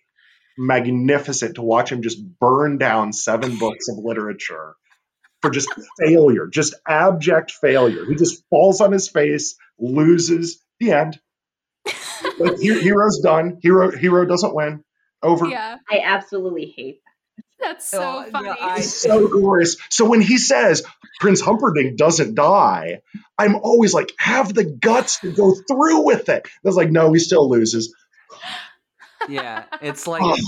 [0.56, 4.74] magnificent to watch him just burn down seven books of literature
[5.40, 5.68] for just
[5.98, 8.06] failure, just abject failure.
[8.06, 11.20] He just falls on his face, loses, the end.
[12.38, 13.58] like hero's done.
[13.60, 14.84] Hero hero doesn't win.
[15.22, 15.48] Over.
[15.48, 15.76] Yeah.
[15.90, 17.00] I absolutely hate
[17.62, 18.48] that's so oh, funny.
[18.48, 19.76] No, I, it's so glorious.
[19.90, 20.82] So when he says
[21.20, 23.00] Prince Humperdinck doesn't die,
[23.38, 26.46] I'm always like, have the guts to go through with it.
[26.62, 27.94] That's like, no, he still loses.
[29.28, 30.40] Yeah, it's like,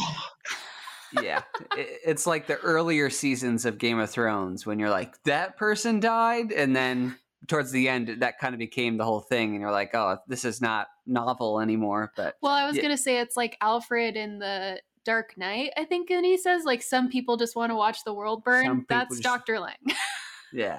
[1.22, 1.42] yeah,
[1.76, 6.50] it's like the earlier seasons of Game of Thrones when you're like, that person died,
[6.50, 7.16] and then
[7.46, 10.44] towards the end that kind of became the whole thing and you're like oh this
[10.44, 12.82] is not novel anymore but well i was yeah.
[12.82, 16.82] gonna say it's like alfred in the Dark Knight, I think, and he says like
[16.82, 18.86] some people just want to watch the world burn.
[18.88, 19.22] That's just...
[19.22, 19.76] Doctor Lang.
[20.52, 20.78] yeah.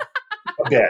[0.65, 0.88] Okay.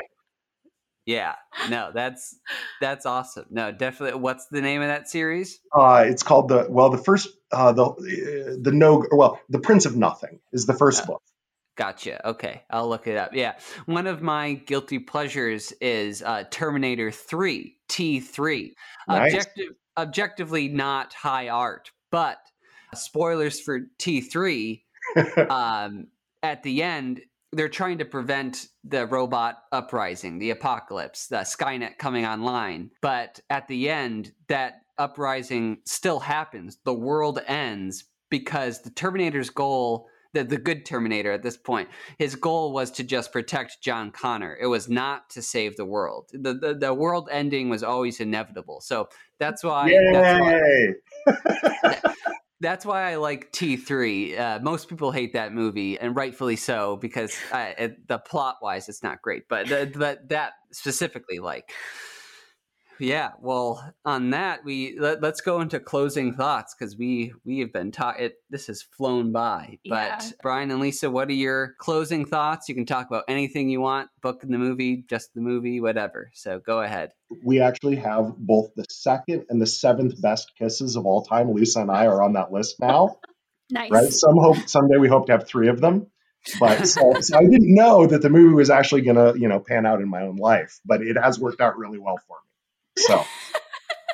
[1.05, 1.35] Yeah.
[1.69, 2.35] No, that's
[2.81, 3.45] that's awesome.
[3.49, 4.19] No, definitely.
[4.19, 5.59] What's the name of that series?
[5.71, 9.95] Uh, it's called the well, the first uh, the the no well, the Prince of
[9.95, 11.21] Nothing is the first book.
[11.77, 12.27] Gotcha.
[12.27, 13.33] Okay, I'll look it up.
[13.33, 13.55] Yeah,
[13.85, 18.75] one of my guilty pleasures is uh, Terminator Three T three.
[19.07, 19.33] Nice.
[19.33, 22.37] Objective, objectively not high art, but
[22.95, 24.83] spoilers for T three.
[25.49, 26.07] Um,
[26.41, 32.25] at the end, they're trying to prevent the robot uprising, the apocalypse, the Skynet coming
[32.25, 32.89] online.
[33.01, 36.79] But at the end, that uprising still happens.
[36.83, 41.89] The world ends because the Terminator's goal the, the good Terminator at this point.
[42.19, 44.55] His goal was to just protect John Connor.
[44.59, 46.29] It was not to save the world.
[46.33, 48.81] The the, the world ending was always inevitable.
[48.81, 49.07] So
[49.39, 49.89] that's why.
[50.11, 50.93] That's
[51.25, 52.01] why!
[52.61, 54.37] that's why I like T three.
[54.37, 58.89] Uh, most people hate that movie, and rightfully so because uh, it, the plot wise,
[58.89, 59.47] it's not great.
[59.47, 61.71] But the, but that specifically, like.
[62.99, 67.73] Yeah, well, on that we let, us go into closing thoughts because we we have
[67.73, 68.35] been taught it.
[68.49, 69.79] This has flown by.
[69.87, 70.29] But Yeah.
[70.41, 72.69] Brian and Lisa, what are your closing thoughts?
[72.69, 76.31] You can talk about anything you want, book in the movie, just the movie, whatever.
[76.33, 77.11] So go ahead.
[77.43, 81.53] we actually have both the second and the seventh best kisses of all time.
[81.53, 83.17] Lisa and I are on that list now,
[83.71, 83.91] Nice.
[83.91, 84.13] right?
[84.13, 86.07] Some hope someday we hope to have three of them.
[86.59, 89.59] But so, so I didn't know that the movie was actually going to, you know,
[89.59, 92.51] pan out in my own life, but it has worked out really well for me.
[92.97, 93.25] So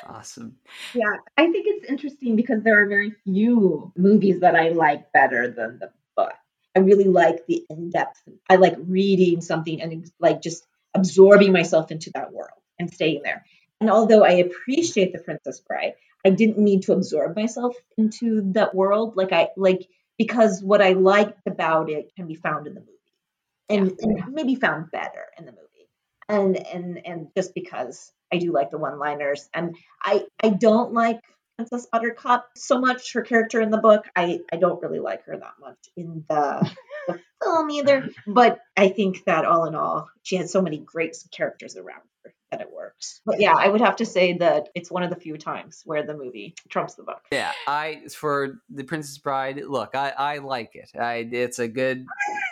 [0.06, 0.56] Awesome.
[0.94, 5.48] Yeah, I think it's interesting because there are very few movies that I like better
[5.48, 6.32] than the book.
[6.76, 8.22] I really like the in depth.
[8.48, 13.44] I like reading something and like just absorbing myself into that world and staying there.
[13.80, 15.94] And although I appreciate The Princess Bride,
[16.24, 19.16] I didn't need to absorb myself into that world.
[19.16, 19.88] Like I like
[20.18, 22.92] because what I liked about it can be found in the movie,
[23.68, 25.71] and, and maybe found better in the movie.
[26.32, 31.20] And and and just because I do like the one-liners, and I I don't like
[31.56, 33.12] Princess Buttercup so much.
[33.12, 36.70] Her character in the book, I I don't really like her that much in the
[37.06, 38.08] the film either.
[38.26, 42.34] But I think that all in all, she has so many great characters around her
[42.50, 43.20] that it works.
[43.26, 46.02] But yeah, I would have to say that it's one of the few times where
[46.02, 47.22] the movie trumps the book.
[47.30, 49.62] Yeah, I for the Princess Bride.
[49.66, 50.90] Look, I I like it.
[50.98, 52.06] I it's a good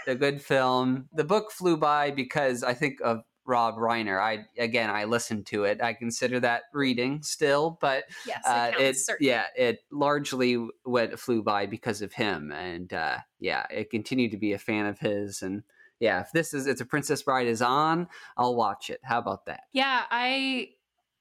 [0.07, 1.09] a good film.
[1.15, 4.21] The book flew by because I think of Rob Reiner.
[4.21, 5.83] I again I listened to it.
[5.83, 11.43] I consider that reading still, but Yes, uh, it it yeah it largely went flew
[11.43, 15.43] by because of him and uh yeah it continued to be a fan of his
[15.43, 15.62] and
[15.99, 19.47] yeah if this is it's a princess bride is on i'll watch it how about
[19.47, 20.71] that Yeah, I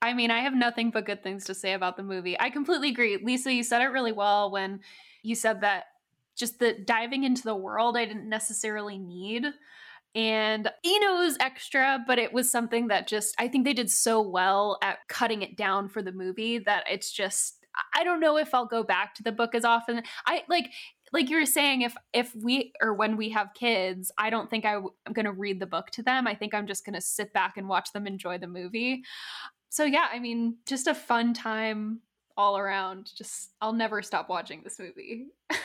[0.02, 2.40] I mean, I have nothing but good things to say about the movie.
[2.40, 3.18] I completely agree.
[3.18, 4.80] Lisa, you said it really well when
[5.24, 5.86] you said that
[6.36, 9.46] just the diving into the world I didn't necessarily need.
[10.16, 11.00] And you
[11.40, 15.42] extra, but it was something that just I think they did so well at cutting
[15.42, 17.58] it down for the movie that it's just
[17.96, 20.02] I don't know if I'll go back to the book as often.
[20.26, 20.72] I like
[21.12, 24.64] like you were saying if if we or when we have kids i don't think
[24.64, 26.28] I w- i'm going to read the book to them.
[26.28, 29.04] I think i'm just going to sit back and watch them enjoy the movie.
[29.70, 32.02] So yeah i mean just a fun time
[32.38, 33.10] all around.
[33.16, 35.28] Just i'll never stop watching this movie.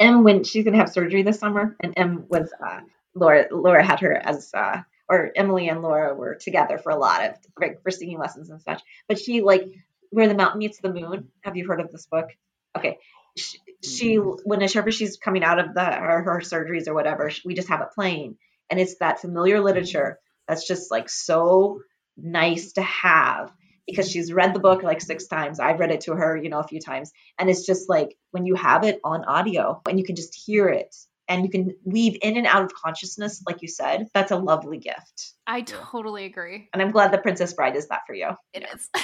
[0.00, 2.80] Em when she's gonna have surgery this summer, and Em was uh,
[3.14, 3.46] Laura.
[3.50, 7.34] Laura had her as uh, or Emily and Laura were together for a lot of
[7.60, 8.82] like, for singing lessons and such.
[9.08, 9.64] But she like
[10.10, 11.28] where the mountain meets the moon.
[11.42, 12.30] Have you heard of this book?
[12.76, 12.98] Okay.
[13.36, 17.54] She, when she whenever she's coming out of the her, her surgeries or whatever, we
[17.54, 18.36] just have it playing,
[18.68, 20.18] and it's that familiar literature
[20.48, 21.80] that's just like so
[22.16, 23.52] nice to have
[23.86, 25.60] because she's read the book like six times.
[25.60, 27.12] I've read it to her, you know, a few times.
[27.38, 30.68] And it's just like when you have it on audio and you can just hear
[30.68, 30.94] it
[31.30, 34.78] and you can weave in and out of consciousness, like you said, that's a lovely
[34.78, 35.32] gift.
[35.46, 38.30] i totally agree And I'm glad the Princess Bride is that for you.
[38.52, 38.90] It is.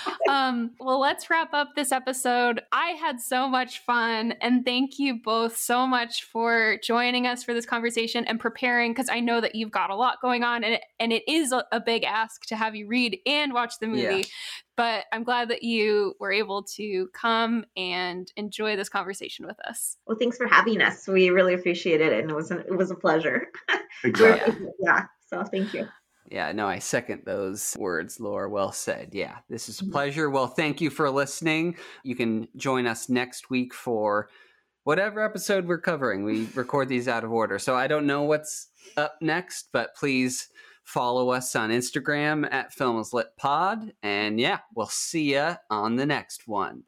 [0.28, 2.62] um, well, let's wrap up this episode.
[2.72, 7.54] I had so much fun, and thank you both so much for joining us for
[7.54, 8.92] this conversation and preparing.
[8.92, 11.52] Because I know that you've got a lot going on, and it, and it is
[11.52, 14.00] a, a big ask to have you read and watch the movie.
[14.00, 14.22] Yeah.
[14.76, 19.98] But I'm glad that you were able to come and enjoy this conversation with us.
[20.06, 21.06] Well, thanks for having us.
[21.06, 23.48] We really appreciate it, and it was a, it was a pleasure.
[24.04, 24.66] exactly.
[24.80, 25.04] yeah.
[25.28, 25.86] So thank you.
[26.30, 28.48] Yeah no i second those words laura.
[28.48, 29.10] Well said.
[29.12, 29.92] Yeah this is a Mm-hmm.
[29.92, 30.30] pleasure.
[30.30, 31.76] Well thank you for listening.
[32.04, 34.28] You can join us next week for
[34.84, 36.24] whatever episode we're covering.
[36.24, 37.58] We record these out of order.
[37.58, 40.48] So i don't know what's up next but please
[40.84, 43.92] follow us on instagram at filmslit pod.
[44.02, 46.82] And yeah we'll see you on the next one